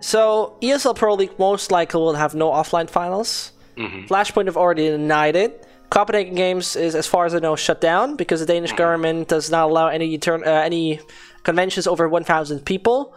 [0.00, 3.52] so ESL Pro League most likely will have no offline finals.
[3.76, 4.06] Mhm.
[4.08, 5.66] Flashpoint have already denied it.
[5.98, 9.48] Copenhagen Games is, as far as I know, shut down because the Danish government does
[9.50, 10.98] not allow any turn uh, any
[11.44, 13.14] conventions over 1,000 people.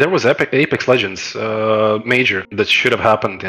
[0.00, 3.48] There was Epic, Apex Legends uh, major that should have happened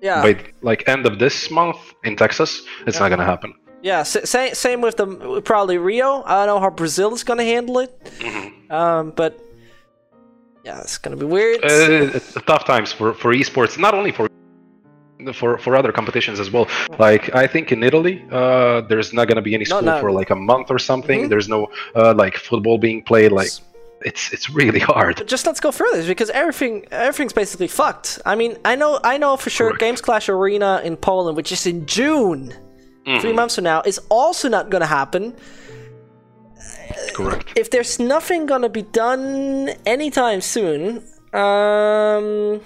[0.00, 2.50] Yeah, by like end of this month in Texas.
[2.86, 3.52] It's not gonna happen.
[3.82, 4.02] yeah.
[4.04, 5.06] sa- sa- same with the
[5.44, 6.22] probably Rio.
[6.24, 7.92] I don't know how Brazil is gonna handle it.
[8.70, 9.32] Um, but
[10.64, 11.62] yeah, it's gonna be weird.
[11.64, 12.18] uh,
[12.50, 14.24] tough times for for esports not only for
[15.32, 16.66] for for other competitions as well
[16.98, 19.98] like i think in italy uh there's not going to be any school no.
[19.98, 21.28] for like a month or something Mhm.
[21.30, 23.48] there's no uh like football being played like
[24.02, 28.18] it's it's really hard just let's go further because everything everything's basically fucked.
[28.26, 29.80] I mean, I know I know for sure Correct.
[29.80, 32.52] Games Clash Arena in Poland, which is in June,
[33.20, 35.34] three Mhm, months from now, is also not gonna happen.
[37.14, 41.02] correct If there's nothing gonna be done anytime soon,
[41.32, 42.60] um,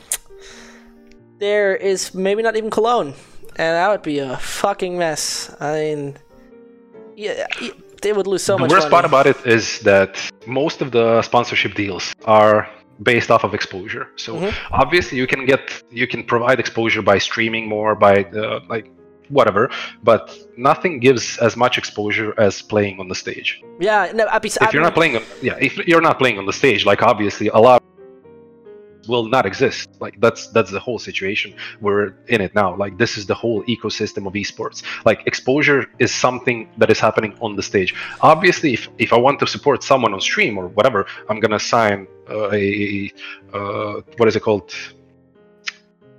[1.40, 3.14] there is maybe not even Cologne,
[3.56, 5.54] and that would be a fucking mess.
[5.60, 6.18] I mean,
[7.16, 7.46] yeah,
[8.02, 8.94] they would lose so the much The worst money.
[8.96, 10.10] part about it is that
[10.46, 12.68] most of the sponsorship deals are
[13.02, 14.52] based off of exposure so Mhm.
[14.82, 18.86] obviously you can get you can provide exposure by streaming more by uh, like
[19.30, 19.70] whatever
[20.10, 20.22] but
[20.58, 23.48] nothing gives as much exposure as playing on the stage
[23.88, 26.44] yeah, no, I'd be, if you're not playing on, yeah if you're not playing on
[26.44, 27.82] the stage like obviously a lot
[29.08, 29.88] will not exist.
[30.00, 31.54] Like that's that's the whole situation.
[31.80, 32.76] We're in it now.
[32.76, 34.82] Like this is the whole ecosystem of esports.
[35.04, 37.94] Like exposure is something that is happening on the stage.
[38.20, 42.06] Obviously, if if I want to support someone on stream or whatever, I'm gonna sign
[42.30, 43.10] uh, a
[43.52, 44.72] uh, what is it called?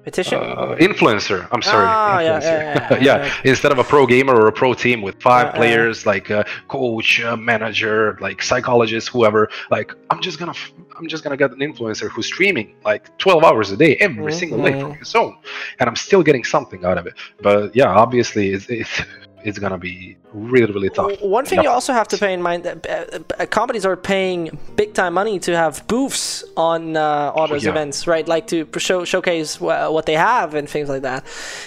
[0.03, 0.39] Petition?
[0.39, 1.47] Uh, influencer.
[1.51, 1.86] I'm sorry.
[1.86, 2.41] Yeah, influencer.
[2.43, 3.34] yeah, yeah, yeah.
[3.43, 5.55] Instead of a pro gamer or a pro team with five Uh, uh.
[5.57, 9.47] players, like a coach, manager, like psychologist, whoever.
[9.69, 13.43] Like I'm just gonna, f- I'm just gonna get an influencer who's streaming like 12
[13.43, 14.99] hours a day every single day from Mhm.
[14.99, 15.35] his own,
[15.79, 17.13] and I'm still getting something out of it.
[17.41, 19.01] But yeah, obviously, it's it's,
[19.43, 21.11] it's gonna be really really tough.
[21.21, 24.57] One thing you also have to pay in mind that uh, uh, companies are paying
[24.75, 27.71] big time money to have booths on uh, all those yeah.
[27.71, 28.27] events, right?
[28.27, 31.23] Like to show, showcase what they have and things like that.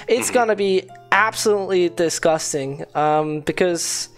[0.07, 0.35] It's Mm-hmm.
[0.35, 4.09] gonna be absolutely disgusting um, because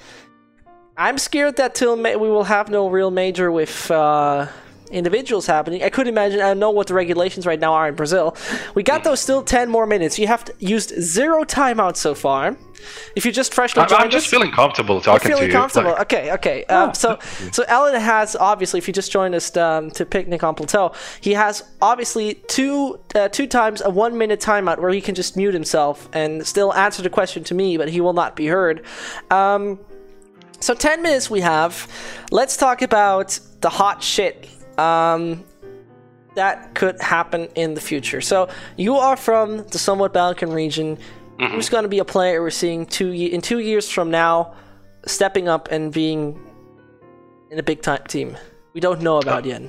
[0.98, 3.90] I'm scared that till May we will have no real major with.
[3.90, 4.46] Uh,
[4.90, 7.94] individuals happening i could imagine i don't know what the regulations right now are in
[7.94, 8.36] brazil
[8.74, 12.56] we got those still 10 more minutes you have to, used zero timeouts so far
[13.14, 15.52] if you just freshly I'm, joined I'm just us- feeling comfortable talking feeling to you.
[15.52, 15.92] comfortable.
[15.92, 16.64] like- okay, okay.
[16.64, 17.18] Um, so,
[17.52, 21.32] so Alen has obviously, if you just joined us um, to Picnic on Plateau, he
[21.32, 25.54] has obviously two uh, two times a one minute timeout where he can just mute
[25.54, 28.84] himself and still answer the question to me, but he will not be heard.
[29.30, 29.78] Um,
[30.60, 31.90] so ten minutes we have.
[32.30, 34.48] Let's talk about the hot shit.
[34.78, 35.44] Um,
[36.34, 38.20] that could happen in the future.
[38.20, 40.98] So you are from the somewhat Balkan region.
[41.38, 44.54] Who's going to be a player we're seeing two ye- in two years from now,
[45.06, 46.38] stepping up and being
[47.50, 48.36] in a big time team?
[48.74, 49.62] We don't know about yet.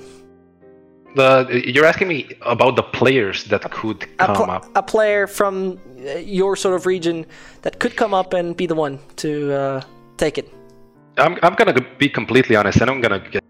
[1.15, 4.65] The, you're asking me about the players that could A, come pl- up.
[4.75, 7.25] a player from uh, your sort of region
[7.63, 9.81] that could come up and be the one to uh,
[10.17, 10.53] take it.
[11.17, 13.43] I'm, I'm gonna be completely honest, and I'm gonna get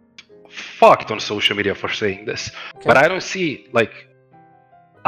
[0.80, 2.52] fucked on social media for saying this,
[2.86, 3.48] but I don't see
[3.80, 3.94] like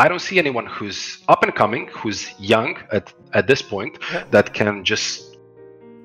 [0.03, 3.05] I don't see anyone who's up and coming, who's young at
[3.39, 4.23] at this point, Yeah.
[4.35, 5.11] that can just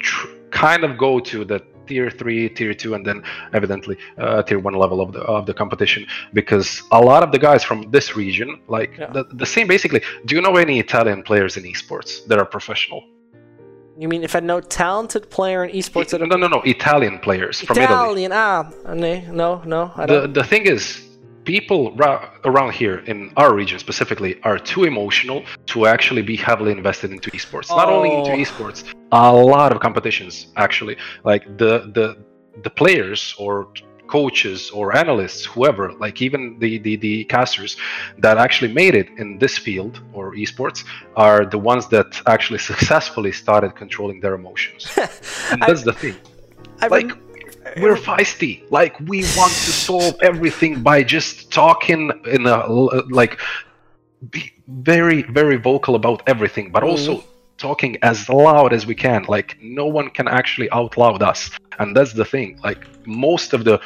[0.01, 4.59] tr- kind of go to the tier three, tier two, and then evidently uh, tier
[4.59, 6.03] one level of the of the competition.
[6.33, 9.11] Because a lot of the guys from this region, like Yeah.
[9.17, 10.01] the, the same, basically.
[10.27, 13.01] Do you know any Italian players in esports that are professional?
[13.97, 17.61] You mean if I know talented player in esports are no, no, no, Italian players
[17.61, 18.25] from Italy.
[18.25, 18.33] Italian?
[18.35, 20.35] Ah, no, no, no, I the don't.
[20.35, 20.83] the thing is
[21.45, 26.73] people ra- around here in our region specifically are too emotional to actually be heavily
[26.73, 28.43] invested into esports not only into Oh.
[28.43, 28.79] esports
[29.13, 30.97] a lot of competitions actually
[31.31, 32.07] like the the
[32.63, 33.69] the players or
[34.19, 37.73] coaches or analysts whoever like even the, the the casters
[38.25, 40.81] that actually made it in this field or esports
[41.27, 44.83] are the ones that actually successfully started controlling their emotions.
[45.53, 46.17] And I- that's the thing.
[46.83, 47.25] I like rem-
[47.83, 48.53] we're feisty.
[48.79, 52.01] Like we want to solve everything by just talking
[52.37, 52.59] in a
[53.21, 53.35] like
[54.35, 57.67] be very very vocal about everything but also mm-hmm.
[57.67, 59.21] talking as loud as we can.
[59.37, 59.49] Like
[59.83, 61.41] no one can actually out loud us.
[61.81, 62.49] And that's the thing.
[62.69, 63.77] Like most of the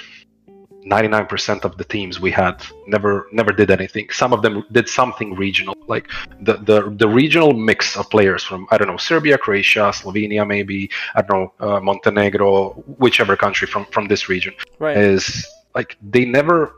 [0.87, 5.35] 99% of the teams we had never never did anything some of them did something
[5.35, 6.09] regional like
[6.43, 10.89] the the, the regional mix of players from i don't know serbia croatia slovenia maybe
[11.15, 14.97] i don't know uh, montenegro whichever country from from this region right.
[14.97, 16.73] is like they never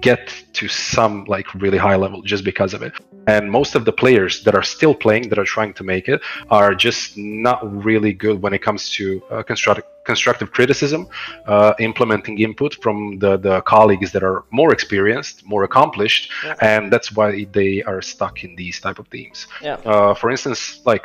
[0.00, 2.92] get to some like really high level just because of it
[3.28, 6.20] and most of the players that are still playing that are trying to make it
[6.50, 7.58] are just not
[7.88, 11.02] really good when it comes to uh, constructive constructive criticism
[11.54, 16.70] uh, implementing input from the the colleagues that are more experienced more accomplished Yeah.
[16.72, 19.76] and that's why they are stuck in these type of teams Yeah.
[19.92, 20.60] uh, for instance
[20.90, 21.04] like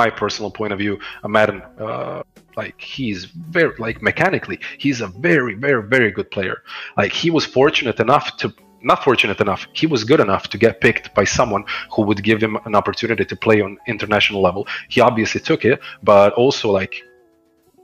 [0.00, 0.94] my personal point of view
[1.36, 2.22] maden uh,
[2.60, 3.20] like he's
[3.56, 6.56] very like mechanically he's a very very very good player
[7.00, 8.46] like he was fortunate enough to
[8.84, 12.42] not fortunate enough he was good enough to get picked by someone who would give
[12.42, 16.94] him an opportunity to play on international level he obviously took it but also like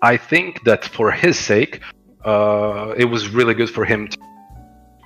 [0.02, 1.80] i think that for his sake
[2.24, 4.18] uh, it was really good for him to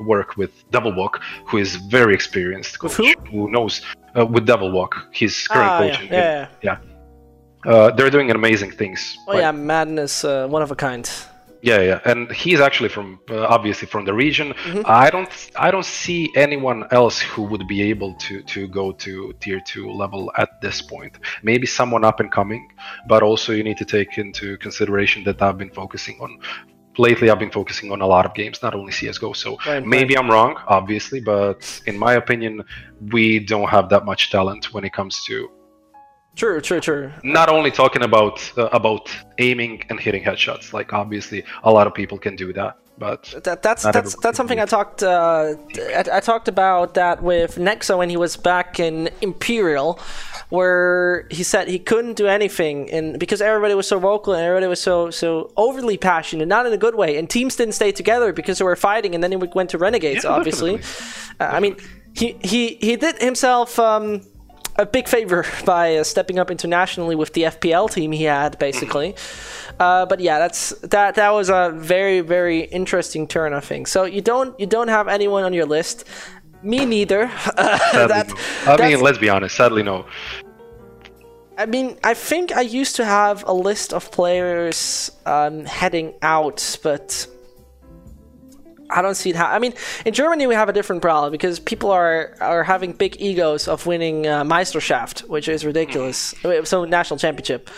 [0.00, 3.50] work with Devil Walk, who is very experienced coach who?
[3.50, 3.82] knows
[4.18, 5.06] uh, with Devil Walk.
[5.12, 6.10] His current Ah, coach.
[6.10, 6.78] yeah, yeah,
[7.64, 7.72] yeah.
[7.72, 9.16] Uh, they're doing amazing things.
[9.28, 11.08] Oh Like, yeah, maden is uh, one of a kind.
[11.64, 14.48] Yeah, yeah, and he's actually from uh, obviously from the region.
[14.52, 14.82] Mhm.
[14.84, 15.30] I don't,
[15.66, 19.86] I don't see anyone else who would be able to to go to tier two
[20.02, 21.12] level at this point.
[21.42, 22.62] Maybe someone up and coming,
[23.08, 26.30] but also you need to take into consideration that I've been focusing on.
[27.06, 29.32] Lately, I've been focusing on a lot of games, not only CS:GO.
[29.32, 31.56] So Right, maybe I'm wrong, obviously, but
[31.86, 32.62] in my opinion,
[33.16, 35.34] we don't have that much talent when it comes to
[36.36, 37.12] True, true, true.
[37.22, 39.08] not only talking about uh, about
[39.38, 43.62] aiming and hitting headshots like obviously a lot of people can do that but That,
[43.62, 48.08] that's that's that's something I talked uh, I, I talked about that with Nexo when
[48.08, 49.98] he was back in Imperial,
[50.48, 54.68] where he said he couldn't do anything and because everybody was so vocal and everybody
[54.68, 58.32] was so so overly passionate, not in a good way, and teams didn't stay together
[58.32, 60.22] because they were fighting, and then he went to Renegades.
[60.22, 60.80] Yeah, obviously,
[61.40, 61.76] uh, I mean
[62.14, 63.76] he he he did himself.
[63.78, 64.22] Um,
[64.76, 69.14] a big favor by uh, stepping up internationally with the FPL team he had, basically.
[69.78, 71.16] Uh, but yeah, that's that.
[71.16, 73.90] That was a very very interesting turn of things.
[73.90, 76.04] So you don't you don't have anyone on your list.
[76.62, 77.28] Me neither.
[77.56, 78.28] sadly, that,
[78.66, 78.72] no.
[78.72, 79.56] I mean, let's be honest.
[79.56, 80.06] Sadly, no.
[81.56, 86.78] I mean, I think I used to have a list of players um, heading out,
[86.82, 87.26] but
[88.94, 89.36] I don't see it.
[89.36, 89.74] Ha- I mean,
[90.04, 93.86] in Germany we have a different problem because people are are having big egos of
[93.86, 96.34] winning uh, Meisterschaft, which is ridiculous.
[96.64, 97.70] So national championship.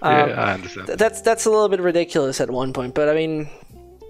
[0.00, 0.86] Um, yeah, I understand.
[0.86, 3.48] Th- that's that's a little bit ridiculous at one point, but I mean,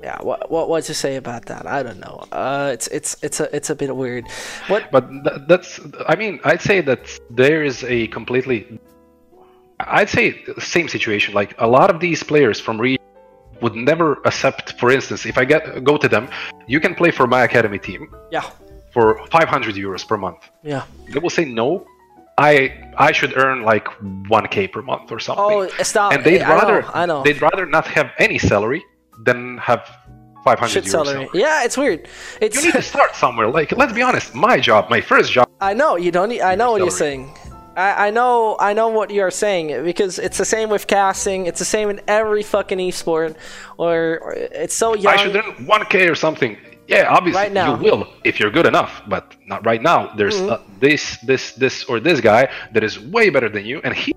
[0.02, 1.66] yeah, what what what to say about that?
[1.66, 2.26] I don't know.
[2.32, 4.24] Uh, it's it's it's a it's a bit weird.
[4.68, 8.80] What But th- that's, I mean, I'd say that there is a completely,
[9.80, 11.34] I'd say same situation.
[11.34, 12.80] Like a lot of these players from
[13.62, 16.24] would never accept, for instance, if I get go to them,
[16.66, 18.02] you can play for my academy team
[18.36, 18.44] yeah
[18.94, 20.40] for 500 euros per month.
[20.62, 20.82] yeah
[21.12, 21.86] They will say no.
[22.38, 22.52] I
[23.08, 23.86] I should earn like
[24.36, 25.44] 1k per month or something.
[25.48, 28.82] oh stop and they'd I know, rather I know they'd rather not have any salary
[29.26, 29.82] than have
[30.44, 31.12] 500 shit euros salary.
[31.12, 31.28] salary.
[31.44, 32.00] Yeah, it's weird.
[32.40, 33.48] It's You need to start somewhere.
[33.58, 34.34] Like, let's be honest.
[34.34, 36.28] My job, my first job, I know you don't.
[36.30, 37.22] Need, I know what you're saying.
[37.76, 38.56] I, I know.
[38.60, 41.46] I know what you're saying because it's the same with casting.
[41.46, 43.36] It's the same in every fucking esport.
[43.78, 45.14] Or, or it's so young.
[45.14, 46.56] I should earn 1k or something.
[46.88, 47.74] Yeah, obviously Right now.
[47.74, 47.84] Mm-hmm.
[47.84, 50.12] you will if you're good enough, but not right now.
[50.14, 53.94] There's uh, this, this, this, or this guy that is way better than you, and
[53.94, 54.12] he.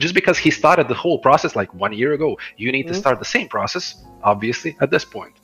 [0.00, 2.98] Just because he started the whole process like one year ago, you need to Mm-hmm.
[3.00, 5.34] start the same process, obviously, at this point.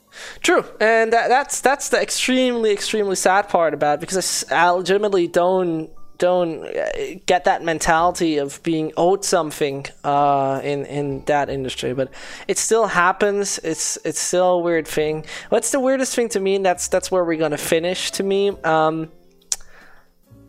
[0.41, 5.27] True, and that, that's that's the extremely extremely sad part about it because I legitimately
[5.27, 11.93] don't don't uh, get that mentality of being owed something uh, in in that industry,
[11.93, 12.11] but
[12.47, 13.59] it still happens.
[13.59, 15.25] It's it's still a weird thing.
[15.49, 16.55] What's the weirdest thing to me?
[16.55, 18.11] And that's that's where we're gonna finish.
[18.11, 19.11] To me, um,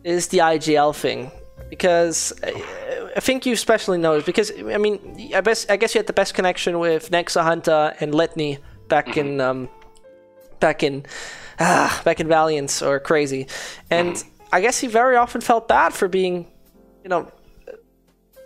[0.03, 1.31] is the IGL thing
[1.69, 2.33] because.
[2.43, 2.51] uh,
[3.15, 6.13] I think you especially noticed because I mean I best I guess you had the
[6.13, 9.69] best connection with Nexa Hunter and LETN1 back in um,
[10.59, 11.03] back in
[11.59, 13.49] ah, back in Valiance or CR4ZY,
[13.89, 16.47] and I guess he very often felt bad for being,
[17.03, 17.31] you know,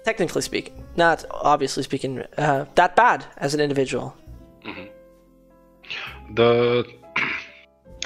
[0.04, 4.16] technically speaking, not obviously speaking, uh, that bad as an individual.
[6.34, 6.86] The.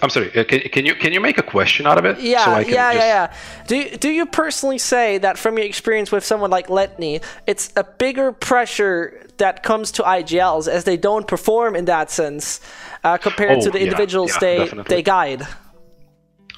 [0.01, 0.29] I'm sorry.
[0.37, 2.19] uh, Can, can you can you make a question out of it?
[2.19, 3.33] Yeah, so I can yeah, just- yeah, yeah.
[3.67, 7.71] Do you- do you personally say that from your experience with someone like LETN1, it's
[7.77, 12.59] a bigger pressure that comes to IGLs as they don't perform in that sense
[13.05, 15.47] uh, compared Oh, to the yeah, individuals yeah, they guide?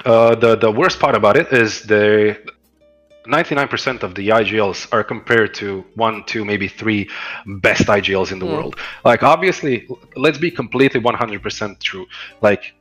[0.05, 2.37] Uh, the the worst part about it is the
[3.27, 7.09] 99% of the IGLs are compared to one, two, maybe three
[7.45, 8.77] best IGLs in the world.
[9.03, 12.05] Like obviously, let's be completely 100% true.
[12.41, 12.73] Like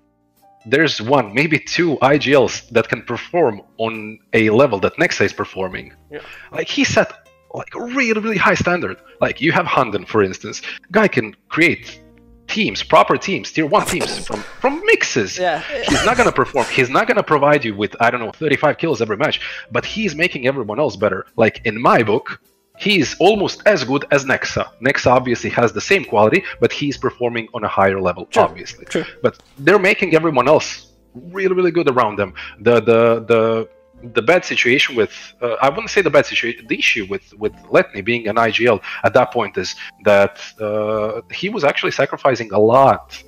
[0.65, 5.93] there's one, maybe two IGLs that can perform on a level that Nexa is performing.
[6.11, 6.21] Yeah.
[6.53, 7.13] Like he set
[7.55, 8.99] like a really really high standard.
[9.21, 10.63] Like you have Hunden, for instance,
[10.93, 12.01] guy can create
[12.47, 15.39] teams, proper teams, tier one teams from from mixes.
[15.39, 15.63] Yeah.
[15.89, 16.67] He's not gonna perform.
[16.67, 19.41] He's not gonna provide you with I don't know 35 kills every match,
[19.71, 21.27] but he's making everyone else better.
[21.37, 22.41] Like in my book,
[22.79, 24.69] he's almost as good as Nexa.
[24.81, 28.85] Nexa obviously has the same quality, but he's performing on a higher level, True, obviously.
[28.87, 29.05] true.
[29.23, 32.35] But they're making everyone else really, really good around them.
[32.61, 33.01] The the
[33.33, 33.69] the
[34.15, 36.67] the bad situation with uh, I wouldn't say the bad situation.
[36.69, 41.49] The issue with with LETN1 being an IGL at that point is that uh, he
[41.49, 43.23] was actually sacrificing a lot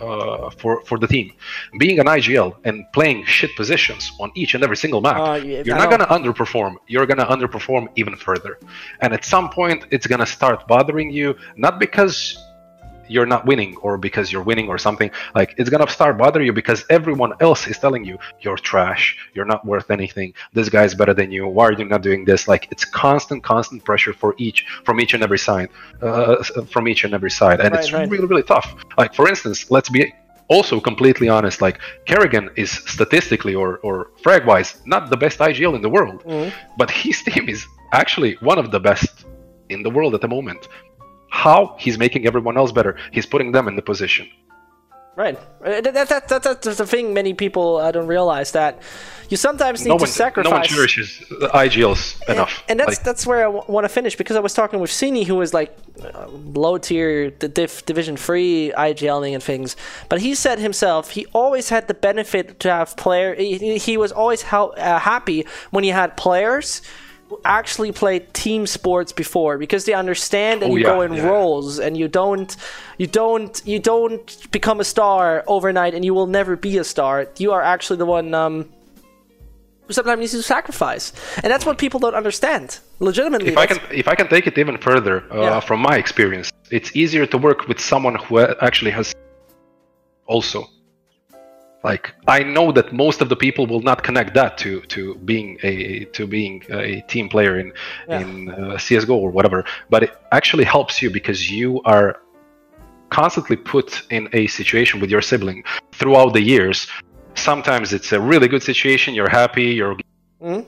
[0.00, 1.32] uh, for for the team.
[1.78, 5.62] Being an IGL and playing shit positions on each and every single map, Uh, yeah,
[5.64, 5.96] you're I not know.
[6.06, 6.72] gonna underperform.
[6.86, 8.58] You're gonna underperform even further,
[9.02, 11.34] and at some point, it's gonna start bothering you.
[11.56, 12.38] Not because
[13.08, 16.52] you're not winning or because you're winning or something like it's gonna start bothering you
[16.52, 19.16] because everyone else is telling you you're trash.
[19.34, 20.34] You're not worth anything.
[20.52, 21.46] This guy's better than you.
[21.48, 22.48] Why are you not doing this?
[22.48, 25.68] Like it's constant constant pressure for each from each and every side
[26.02, 26.42] uh,
[26.74, 27.60] from each and every side.
[27.60, 28.08] And Right, it's right.
[28.10, 28.68] really really tough.
[28.96, 30.12] Like for instance let's be
[30.50, 35.74] also completely honest like karrigan is statistically or or frag wise not the best igl
[35.78, 36.50] in the world Mhm.
[36.80, 37.60] but his team is
[37.92, 39.12] actually one of the best
[39.68, 40.60] in the world at the moment
[41.44, 44.26] how he's making everyone else better he's putting them in the position
[45.18, 45.36] Right.
[45.64, 48.72] Uh, That, that, that, that, that's the thing many people uh, don't realize that
[49.30, 50.48] you sometimes need No to sacrifice.
[50.52, 52.62] no one cherishes the IGLs enough.
[52.68, 54.92] And that's Like, that's where I w- want to finish because I was talking with
[54.92, 55.70] Sini, who was like
[56.00, 56.28] uh,
[56.64, 59.74] low tier, the div, division three IGLing and things.
[60.08, 63.34] But he said himself he always had the benefit to have player.
[63.34, 65.40] He, he was always hel- uh, happy
[65.74, 66.80] when he had players
[67.44, 71.26] actually played team sports before because they understand and Oh, you yeah, go in yeah.
[71.26, 72.56] roles and you don't
[72.98, 77.26] you don't you don't become a star overnight and you will never be a star.
[77.38, 78.34] You are actually the one.
[78.34, 78.68] Um,
[79.86, 82.78] who sometimes needs to sacrifice, and that's what people don't understand.
[83.00, 86.50] Legitimately, if I can if I can take it even further uh, from my experience,
[86.70, 89.14] it's easier to work with someone who actually has
[90.26, 90.68] also
[91.84, 95.58] like I know that most of the people will not connect that to to being
[95.62, 97.72] a to being a team player in
[98.08, 98.20] Yeah.
[98.20, 102.16] in uh, CS:GO or whatever, but it actually helps you because you are
[103.10, 106.86] constantly put in a situation with your sibling throughout the years.
[107.34, 109.96] Sometimes it's a really good situation, you're happy, you're
[110.42, 110.64] Mhm.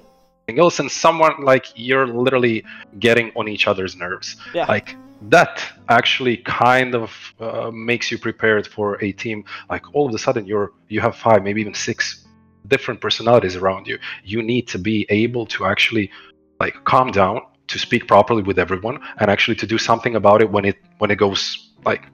[0.59, 2.65] else and someone like you're literally
[2.99, 4.67] getting on each other's nerves Yeah.
[4.75, 7.11] like that actually kind of
[7.41, 9.45] uh, makes you prepared for a team.
[9.69, 12.27] Like all of a sudden you're you have five maybe even six
[12.69, 13.99] different personalities around you.
[14.25, 16.11] You need to be able to actually
[16.59, 20.51] like calm down to speak properly with everyone and actually to do something about it
[20.51, 22.07] when it when it goes like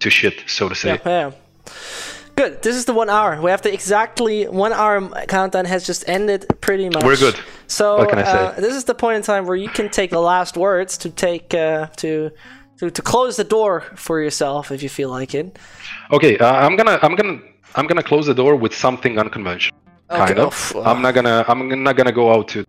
[0.00, 1.00] to shit so to say.
[1.04, 1.30] Yeah, yeah.
[2.38, 2.62] Good.
[2.62, 3.42] This is the one hour.
[3.42, 7.02] We have the exactly one hour countdown has just ended pretty much.
[7.02, 7.36] We're good.
[7.66, 8.38] So What can I say?
[8.38, 11.10] Uh, this is the point in time where you can take the last words to
[11.10, 12.30] take uh, to
[12.78, 15.58] to to close the door for yourself if you feel like it.
[16.12, 17.40] Okay, uh, I'm gonna, I'm gonna,
[17.74, 19.76] I'm gonna close the door with something unconventional.
[20.08, 20.52] Okay, Kind oh, of.
[20.52, 22.64] f- I'm not gonna, I'm not gonna go out to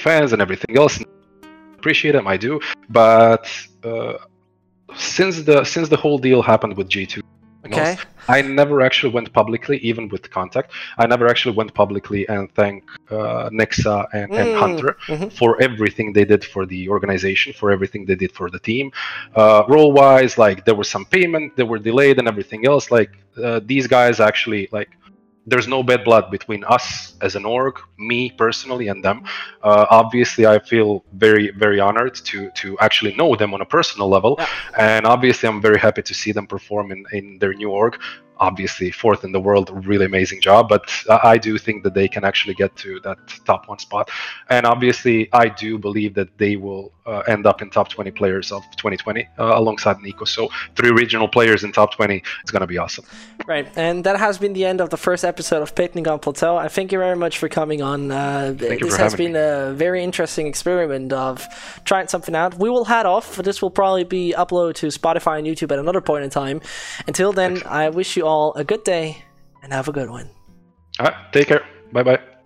[0.00, 0.98] fans and everything else.
[1.78, 2.60] Appreciate them, I do.
[2.88, 3.44] But
[3.84, 4.14] uh,
[4.96, 7.20] since the since the whole deal happened with G2,
[7.72, 7.96] Okay.
[8.28, 10.72] I never actually went publicly, even with contact.
[10.98, 15.32] I never actually went publicly and thank uh, Nexa and, and Mm, huNter mhm.
[15.32, 18.90] for everything they did for the organization, for everything they did for the team.
[19.34, 22.90] Uh, role wise, like there was some payment, they were delayed and everything else.
[22.90, 23.12] Like
[23.42, 24.90] uh, these guys actually like.
[25.50, 29.18] There's no bad blood between us as an org, me personally, and them.
[29.62, 34.08] Uh, obviously, I feel very, very honored to to actually know them on a personal
[34.16, 34.46] level, Yeah.
[34.76, 37.94] and obviously, I'm very happy to see them perform in, in their new org
[38.40, 42.24] obviously fourth in the world really amazing job but I- do think that they can
[42.24, 44.10] actually get to that top one spot
[44.50, 48.50] and obviously i do believe that they will uh, end up in top 20 players
[48.50, 52.66] of 2020 uh, alongside NiKo so three regional players in top 20 it's going to
[52.66, 53.04] be awesome
[53.46, 56.56] Right, and that has been the end of the first episode of Picnic on Plateau.
[56.56, 58.10] I thank you very much for coming on.
[58.10, 61.46] Uh, you this has been a very interesting experiment of
[61.84, 62.58] trying something out.
[62.58, 63.36] We will head off.
[63.36, 66.60] This will probably be uploaded to Spotify and YouTube at another point in time.
[67.06, 69.24] Until then, I wish you all a good day
[69.62, 70.28] and have a good one.
[71.00, 72.37] all right take care bye bye